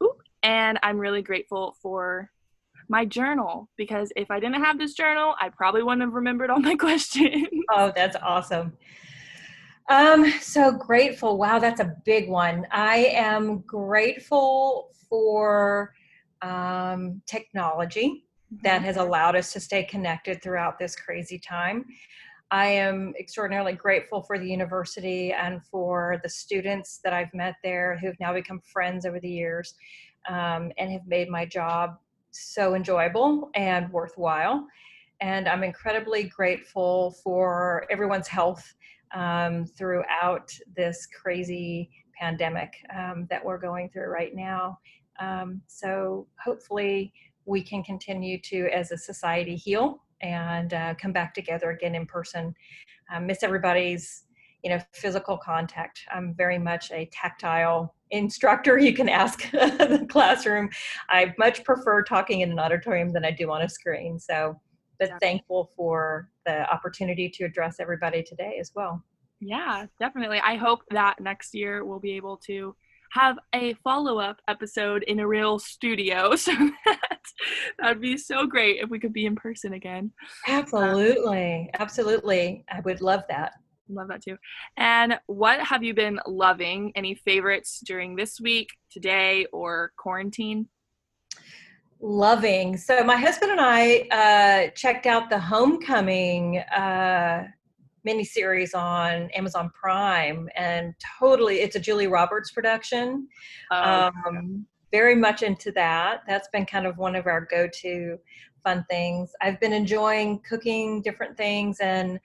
Ooh, 0.00 0.14
and 0.44 0.78
I'm 0.84 0.98
really 0.98 1.20
grateful 1.20 1.76
for 1.82 2.30
my 2.88 3.04
journal 3.04 3.68
because 3.76 4.12
if 4.16 4.30
I 4.30 4.40
didn't 4.40 4.62
have 4.62 4.78
this 4.78 4.94
journal, 4.94 5.34
I 5.40 5.50
probably 5.50 5.82
wouldn't 5.82 6.02
have 6.02 6.12
remembered 6.12 6.50
all 6.50 6.60
my 6.60 6.74
questions. 6.86 7.48
Oh, 7.70 7.92
that's 7.94 8.16
awesome. 8.22 8.72
Um, 9.90 10.30
so 10.40 10.72
grateful. 10.72 11.38
Wow, 11.38 11.58
that's 11.58 11.80
a 11.80 11.94
big 12.04 12.28
one. 12.28 12.66
I 12.70 13.06
am 13.14 13.60
grateful 13.60 14.90
for 15.08 15.94
um, 16.42 17.22
technology 17.26 18.24
that 18.62 18.76
mm-hmm. 18.76 18.84
has 18.84 18.96
allowed 18.96 19.36
us 19.36 19.52
to 19.54 19.60
stay 19.60 19.84
connected 19.84 20.42
throughout 20.42 20.78
this 20.78 20.94
crazy 20.94 21.38
time. 21.38 21.84
I 22.50 22.66
am 22.66 23.12
extraordinarily 23.18 23.74
grateful 23.74 24.22
for 24.22 24.38
the 24.38 24.48
university 24.48 25.32
and 25.32 25.62
for 25.66 26.18
the 26.22 26.30
students 26.30 27.00
that 27.04 27.12
I've 27.12 27.32
met 27.34 27.56
there 27.62 27.98
who've 27.98 28.18
now 28.20 28.32
become 28.32 28.60
friends 28.72 29.04
over 29.04 29.20
the 29.20 29.28
years 29.28 29.74
um, 30.28 30.72
and 30.78 30.90
have 30.90 31.06
made 31.06 31.28
my 31.28 31.44
job 31.44 31.98
so 32.38 32.74
enjoyable 32.74 33.50
and 33.54 33.90
worthwhile. 33.92 34.66
And 35.20 35.48
I'm 35.48 35.64
incredibly 35.64 36.24
grateful 36.24 37.16
for 37.24 37.86
everyone's 37.90 38.28
health 38.28 38.74
um, 39.14 39.64
throughout 39.66 40.52
this 40.76 41.06
crazy 41.06 41.90
pandemic 42.18 42.72
um, 42.96 43.26
that 43.30 43.44
we're 43.44 43.58
going 43.58 43.88
through 43.90 44.08
right 44.08 44.34
now. 44.34 44.78
Um, 45.20 45.60
so 45.66 46.26
hopefully 46.42 47.12
we 47.44 47.62
can 47.62 47.82
continue 47.82 48.38
to, 48.42 48.68
as 48.72 48.92
a 48.92 48.98
society, 48.98 49.56
heal 49.56 50.02
and 50.20 50.74
uh, 50.74 50.94
come 51.00 51.12
back 51.12 51.34
together 51.34 51.70
again 51.70 51.94
in 51.94 52.06
person. 52.06 52.54
I 53.10 53.18
miss 53.18 53.42
everybody's, 53.42 54.24
you 54.62 54.70
know, 54.70 54.80
physical 54.92 55.38
contact. 55.38 56.00
I'm 56.12 56.34
very 56.34 56.58
much 56.58 56.90
a 56.90 57.08
tactile 57.12 57.94
instructor. 58.10 58.78
You 58.78 58.94
can 58.94 59.08
ask 59.08 59.50
the 59.52 60.06
classroom. 60.08 60.70
I 61.08 61.34
much 61.38 61.64
prefer 61.64 62.02
talking 62.02 62.40
in 62.40 62.50
an 62.50 62.58
auditorium 62.58 63.12
than 63.12 63.24
I 63.24 63.30
do 63.30 63.50
on 63.50 63.62
a 63.62 63.68
screen. 63.68 64.18
So, 64.18 64.60
but 64.98 65.08
yeah. 65.08 65.18
thankful 65.20 65.70
for 65.76 66.28
the 66.46 66.70
opportunity 66.72 67.28
to 67.28 67.44
address 67.44 67.76
everybody 67.80 68.22
today 68.22 68.58
as 68.60 68.72
well. 68.74 69.02
Yeah, 69.40 69.86
definitely. 70.00 70.40
I 70.40 70.56
hope 70.56 70.80
that 70.90 71.20
next 71.20 71.54
year 71.54 71.84
we'll 71.84 72.00
be 72.00 72.12
able 72.12 72.38
to 72.46 72.74
have 73.12 73.38
a 73.54 73.74
follow-up 73.84 74.40
episode 74.48 75.02
in 75.04 75.20
a 75.20 75.26
real 75.26 75.58
studio 75.58 76.36
so 76.36 76.52
that 76.84 77.20
that'd 77.78 78.00
be 78.00 78.16
so 78.16 78.46
great 78.46 78.80
if 78.80 78.90
we 78.90 78.98
could 78.98 79.12
be 79.12 79.26
in 79.26 79.34
person 79.34 79.72
again 79.72 80.10
absolutely 80.46 81.70
absolutely 81.78 82.64
i 82.70 82.80
would 82.80 83.00
love 83.00 83.22
that 83.28 83.52
love 83.90 84.08
that 84.08 84.22
too 84.22 84.36
and 84.76 85.18
what 85.26 85.60
have 85.60 85.82
you 85.82 85.94
been 85.94 86.18
loving 86.26 86.92
any 86.94 87.14
favorites 87.14 87.80
during 87.84 88.16
this 88.16 88.40
week 88.40 88.70
today 88.90 89.46
or 89.52 89.92
quarantine 89.96 90.66
loving 92.00 92.76
so 92.76 93.02
my 93.02 93.16
husband 93.16 93.50
and 93.50 93.60
i 93.60 94.00
uh, 94.10 94.70
checked 94.74 95.06
out 95.06 95.28
the 95.30 95.38
homecoming 95.38 96.58
uh, 96.58 97.44
miniseries 98.06 98.74
on 98.74 99.28
Amazon 99.30 99.70
Prime, 99.74 100.48
and 100.56 100.94
totally, 101.18 101.60
it's 101.60 101.76
a 101.76 101.80
Julia 101.80 102.08
Roberts 102.08 102.50
production. 102.52 103.28
Oh, 103.70 104.10
um, 104.26 104.66
very 104.92 105.14
much 105.14 105.42
into 105.42 105.70
that. 105.72 106.22
That's 106.26 106.48
been 106.48 106.64
kind 106.64 106.86
of 106.86 106.96
one 106.96 107.14
of 107.14 107.26
our 107.26 107.42
go-to 107.50 108.18
fun 108.64 108.84
things. 108.90 109.32
I've 109.40 109.60
been 109.60 109.72
enjoying 109.72 110.40
cooking 110.48 111.02
different 111.02 111.36
things 111.36 111.78
and 111.80 112.18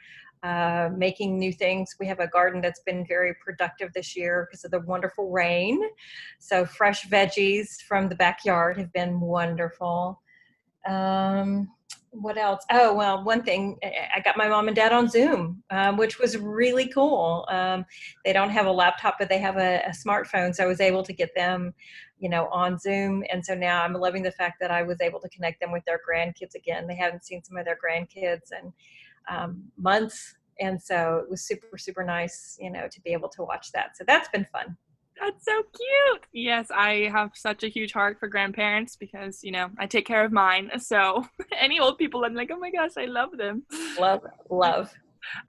uh, 0.43 0.89
making 0.95 1.39
new 1.39 1.53
things. 1.53 1.95
We 1.99 2.07
have 2.07 2.19
a 2.19 2.27
garden 2.27 2.61
that's 2.61 2.81
been 2.81 3.05
very 3.07 3.33
productive 3.43 3.93
this 3.93 4.15
year 4.15 4.47
because 4.49 4.65
of 4.65 4.71
the 4.71 4.81
wonderful 4.81 5.29
rain. 5.31 5.81
So 6.39 6.65
fresh 6.65 7.07
veggies 7.07 7.81
from 7.81 8.09
the 8.09 8.15
backyard 8.15 8.77
have 8.77 8.91
been 8.91 9.21
wonderful. 9.21 10.21
Um, 10.85 11.69
what 12.11 12.37
else? 12.37 12.63
Oh, 12.71 12.93
well, 12.93 13.23
one 13.23 13.41
thing, 13.41 13.79
I 13.83 14.19
got 14.19 14.37
my 14.37 14.47
mom 14.47 14.67
and 14.67 14.75
dad 14.75 14.91
on 14.91 15.07
Zoom, 15.07 15.63
um, 15.71 15.97
which 15.97 16.19
was 16.19 16.37
really 16.37 16.87
cool. 16.89 17.47
Um, 17.49 17.85
they 18.23 18.33
don't 18.33 18.51
have 18.51 18.67
a 18.67 18.71
laptop, 18.71 19.15
but 19.17 19.29
they 19.29 19.39
have 19.39 19.57
a, 19.57 19.81
a, 19.87 19.91
smartphone. 19.91 20.53
So 20.53 20.63
I 20.63 20.67
was 20.67 20.79
able 20.79 21.01
to 21.03 21.13
get 21.13 21.33
them, 21.35 21.73
you 22.19 22.29
know, 22.29 22.49
on 22.49 22.77
Zoom. 22.77 23.23
And 23.31 23.43
so 23.43 23.55
now 23.55 23.81
I'm 23.81 23.93
loving 23.93 24.21
the 24.21 24.31
fact 24.31 24.57
that 24.61 24.69
I 24.69 24.83
was 24.83 25.01
able 25.01 25.19
to 25.21 25.29
connect 25.29 25.59
them 25.59 25.71
with 25.71 25.83
their 25.85 25.99
grandkids 26.07 26.53
again. 26.53 26.85
They 26.85 26.95
haven't 26.95 27.25
seen 27.25 27.43
some 27.43 27.57
of 27.57 27.65
their 27.65 27.79
grandkids 27.83 28.51
in 28.51 28.71
um, 29.29 29.63
months. 29.77 30.35
And 30.59 30.81
so 30.81 31.21
it 31.23 31.29
was 31.29 31.45
super, 31.45 31.77
super 31.77 32.03
nice, 32.03 32.57
you 32.59 32.71
know, 32.71 32.87
to 32.87 33.01
be 33.01 33.11
able 33.11 33.29
to 33.29 33.43
watch 33.43 33.71
that. 33.71 33.97
So 33.97 34.03
that's 34.05 34.29
been 34.29 34.45
fun. 34.51 34.77
That's 35.19 35.45
so 35.45 35.63
cute. 35.63 36.25
Yes, 36.33 36.67
I 36.73 37.09
have 37.11 37.31
such 37.35 37.63
a 37.63 37.67
huge 37.67 37.93
heart 37.93 38.19
for 38.19 38.27
grandparents 38.27 38.95
because, 38.95 39.43
you 39.43 39.51
know, 39.51 39.69
I 39.77 39.85
take 39.85 40.05
care 40.05 40.23
of 40.23 40.31
mine. 40.31 40.71
So 40.79 41.25
any 41.57 41.79
old 41.79 41.97
people, 41.97 42.25
I'm 42.25 42.35
like, 42.35 42.51
oh 42.51 42.59
my 42.59 42.71
gosh, 42.71 42.91
I 42.97 43.05
love 43.05 43.37
them. 43.37 43.63
Love, 43.99 44.21
love. 44.49 44.93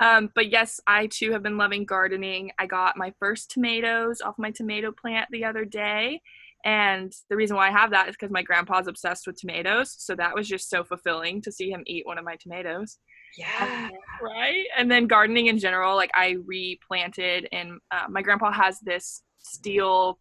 Um, 0.00 0.30
but 0.34 0.50
yes, 0.50 0.80
I 0.86 1.08
too 1.08 1.32
have 1.32 1.42
been 1.42 1.58
loving 1.58 1.84
gardening. 1.84 2.52
I 2.58 2.66
got 2.66 2.96
my 2.96 3.12
first 3.18 3.50
tomatoes 3.50 4.20
off 4.20 4.36
my 4.38 4.50
tomato 4.52 4.92
plant 4.92 5.28
the 5.30 5.44
other 5.44 5.64
day. 5.64 6.20
And 6.64 7.12
the 7.28 7.36
reason 7.36 7.56
why 7.56 7.68
I 7.68 7.72
have 7.72 7.90
that 7.90 8.08
is 8.08 8.14
because 8.14 8.30
my 8.30 8.42
grandpa's 8.42 8.86
obsessed 8.86 9.26
with 9.26 9.36
tomatoes. 9.36 9.94
So 9.98 10.14
that 10.14 10.34
was 10.34 10.48
just 10.48 10.70
so 10.70 10.82
fulfilling 10.82 11.42
to 11.42 11.52
see 11.52 11.70
him 11.70 11.82
eat 11.86 12.06
one 12.06 12.18
of 12.18 12.24
my 12.24 12.36
tomatoes. 12.36 12.98
Yeah. 13.36 13.88
Right. 14.22 14.66
And 14.76 14.90
then 14.90 15.06
gardening 15.06 15.46
in 15.46 15.58
general, 15.58 15.96
like 15.96 16.10
I 16.14 16.36
replanted, 16.46 17.48
and 17.52 17.80
uh, 17.90 18.06
my 18.08 18.22
grandpa 18.22 18.52
has 18.52 18.78
this 18.80 19.22
steel 19.38 20.18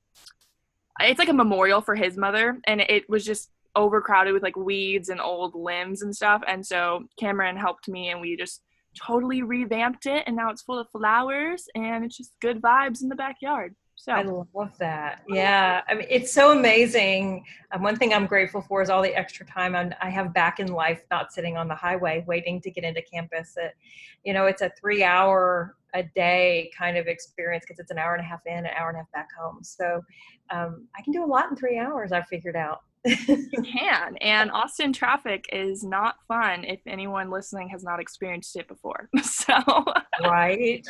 it's 1.00 1.20
like 1.20 1.30
a 1.30 1.34
memorial 1.34 1.82
for 1.82 1.96
his 1.96 2.18
mother 2.18 2.60
and 2.66 2.82
it 2.82 3.10
was 3.10 3.26
just 3.26 3.50
overcrowded 3.76 4.34
with 4.34 4.44
like 4.44 4.56
weeds 4.56 5.10
and 5.10 5.20
old 5.20 5.56
limbs 5.56 6.02
and 6.02 6.16
stuff 6.16 6.42
and 6.48 6.66
so 6.66 7.04
cameron 7.20 7.58
helped 7.58 7.88
me 7.88 8.10
and 8.10 8.22
we 8.22 8.38
just 8.38 8.62
totally 8.96 9.42
revamped 9.42 10.06
it 10.06 10.24
and 10.28 10.36
now 10.36 10.52
it's 10.52 10.62
full 10.62 10.78
of 10.78 10.88
flowers 10.92 11.68
and 11.74 12.06
it's 12.06 12.16
just 12.16 12.32
good 12.42 12.62
vibes 12.62 13.02
in 13.02 13.10
the 13.10 13.16
backyard 13.16 13.76
so 13.96 14.12
I 14.12 14.24
love 14.24 14.78
that. 14.80 15.22
Yeah, 15.30 15.82
I 15.88 15.94
mean, 15.94 16.08
it's 16.10 16.32
so 16.34 16.52
amazing. 16.52 17.46
Um, 17.72 17.84
one 17.84 17.96
thing 17.96 18.14
I'm 18.14 18.26
grateful 18.26 18.62
for 18.62 18.82
is 18.82 18.90
all 18.90 19.02
the 19.02 19.16
extra 19.16 19.46
time 19.46 19.76
I'm, 19.76 19.94
i 20.02 20.10
have 20.10 20.34
back 20.34 20.60
in 20.60 20.68
life, 20.68 21.04
not 21.12 21.32
sitting 21.32 21.58
on 21.58 21.68
the 21.68 21.76
highway 21.76 22.24
waiting 22.28 22.60
to 22.62 22.72
get 22.72 22.84
into 22.84 23.02
campus. 23.02 23.56
It, 23.56 23.76
you 24.24 24.34
know, 24.34 24.46
it's 24.46 24.62
a 24.62 24.72
three-hour 24.80 25.76
a 25.94 26.04
day 26.04 26.72
kind 26.76 26.98
of 26.98 27.08
experience 27.08 27.66
because 27.66 27.80
it's 27.80 27.92
an 27.92 27.98
hour 27.98 28.16
and 28.16 28.22
a 28.22 28.28
half 28.28 28.42
in, 28.46 28.66
an 28.66 28.72
hour 28.76 28.90
and 28.90 28.98
a 28.98 29.00
half 29.02 29.12
back 29.12 29.30
home. 29.40 29.60
So 29.64 30.02
um, 30.50 30.88
I 30.98 31.02
can 31.02 31.14
do 31.14 31.24
a 31.24 31.28
lot 31.28 31.50
in 31.50 31.56
three 31.56 31.78
hours. 31.78 32.12
I've 32.12 32.28
figured 32.28 32.56
out 32.56 32.82
you 33.06 33.64
can. 33.64 34.16
And 34.22 34.52
Austin 34.52 34.94
traffic 34.94 35.46
is 35.52 35.84
not 35.84 36.16
fun 36.28 36.64
if 36.64 36.80
anyone 36.88 37.30
listening 37.30 37.70
has 37.70 37.84
not 37.84 38.00
experienced 38.00 38.56
it 38.56 38.68
before. 38.68 39.10
So, 39.24 39.84
right. 40.24 40.86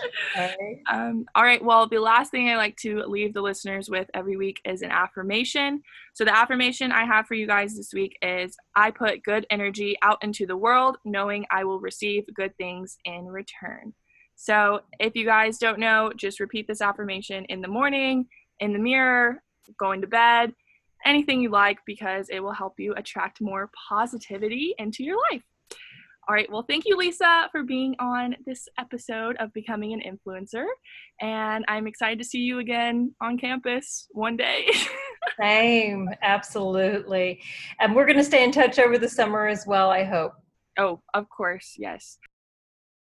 Um, 0.91 1.25
all 1.33 1.43
right. 1.43 1.63
Well, 1.63 1.87
the 1.87 1.99
last 1.99 2.29
thing 2.29 2.49
I 2.49 2.57
like 2.57 2.75
to 2.77 3.03
leave 3.07 3.33
the 3.33 3.41
listeners 3.41 3.89
with 3.89 4.07
every 4.13 4.37
week 4.37 4.59
is 4.65 4.81
an 4.81 4.91
affirmation. 4.91 5.81
So, 6.13 6.23
the 6.25 6.35
affirmation 6.35 6.91
I 6.91 7.05
have 7.05 7.25
for 7.25 7.33
you 7.33 7.47
guys 7.47 7.75
this 7.75 7.91
week 7.93 8.17
is 8.21 8.55
I 8.75 8.91
put 8.91 9.23
good 9.23 9.47
energy 9.49 9.97
out 10.03 10.23
into 10.23 10.45
the 10.45 10.57
world, 10.57 10.97
knowing 11.05 11.45
I 11.51 11.63
will 11.63 11.79
receive 11.79 12.23
good 12.35 12.55
things 12.57 12.97
in 13.05 13.25
return. 13.25 13.93
So, 14.35 14.81
if 14.99 15.15
you 15.15 15.25
guys 15.25 15.57
don't 15.57 15.79
know, 15.79 16.11
just 16.15 16.39
repeat 16.39 16.67
this 16.67 16.81
affirmation 16.81 17.45
in 17.45 17.61
the 17.61 17.67
morning, 17.67 18.27
in 18.59 18.73
the 18.73 18.79
mirror, 18.79 19.41
going 19.79 20.01
to 20.01 20.07
bed 20.07 20.53
anything 21.05 21.41
you 21.41 21.49
like 21.49 21.79
because 21.85 22.29
it 22.29 22.39
will 22.39 22.53
help 22.53 22.79
you 22.79 22.93
attract 22.95 23.41
more 23.41 23.69
positivity 23.89 24.75
into 24.77 25.03
your 25.03 25.17
life. 25.31 25.43
All 26.25 26.33
right, 26.33 26.49
well, 26.49 26.63
thank 26.63 26.85
you, 26.85 26.95
Lisa, 26.95 27.49
for 27.51 27.63
being 27.63 27.95
on 27.99 28.37
this 28.45 28.69
episode 28.79 29.35
of 29.41 29.51
Becoming 29.51 29.91
an 29.91 30.01
Influencer. 30.01 30.65
And 31.19 31.65
I'm 31.67 31.85
excited 31.85 32.17
to 32.19 32.23
see 32.23 32.39
you 32.39 32.59
again 32.59 33.13
on 33.19 33.37
campus 33.37 34.07
one 34.11 34.37
day. 34.37 34.71
Same, 35.39 36.09
absolutely. 36.21 37.41
And 37.81 37.93
we're 37.93 38.05
going 38.05 38.17
to 38.17 38.23
stay 38.23 38.45
in 38.45 38.53
touch 38.53 38.79
over 38.79 38.97
the 38.97 39.09
summer 39.09 39.47
as 39.47 39.65
well, 39.67 39.89
I 39.89 40.05
hope. 40.05 40.31
Oh, 40.79 41.01
of 41.13 41.27
course, 41.27 41.75
yes. 41.77 42.17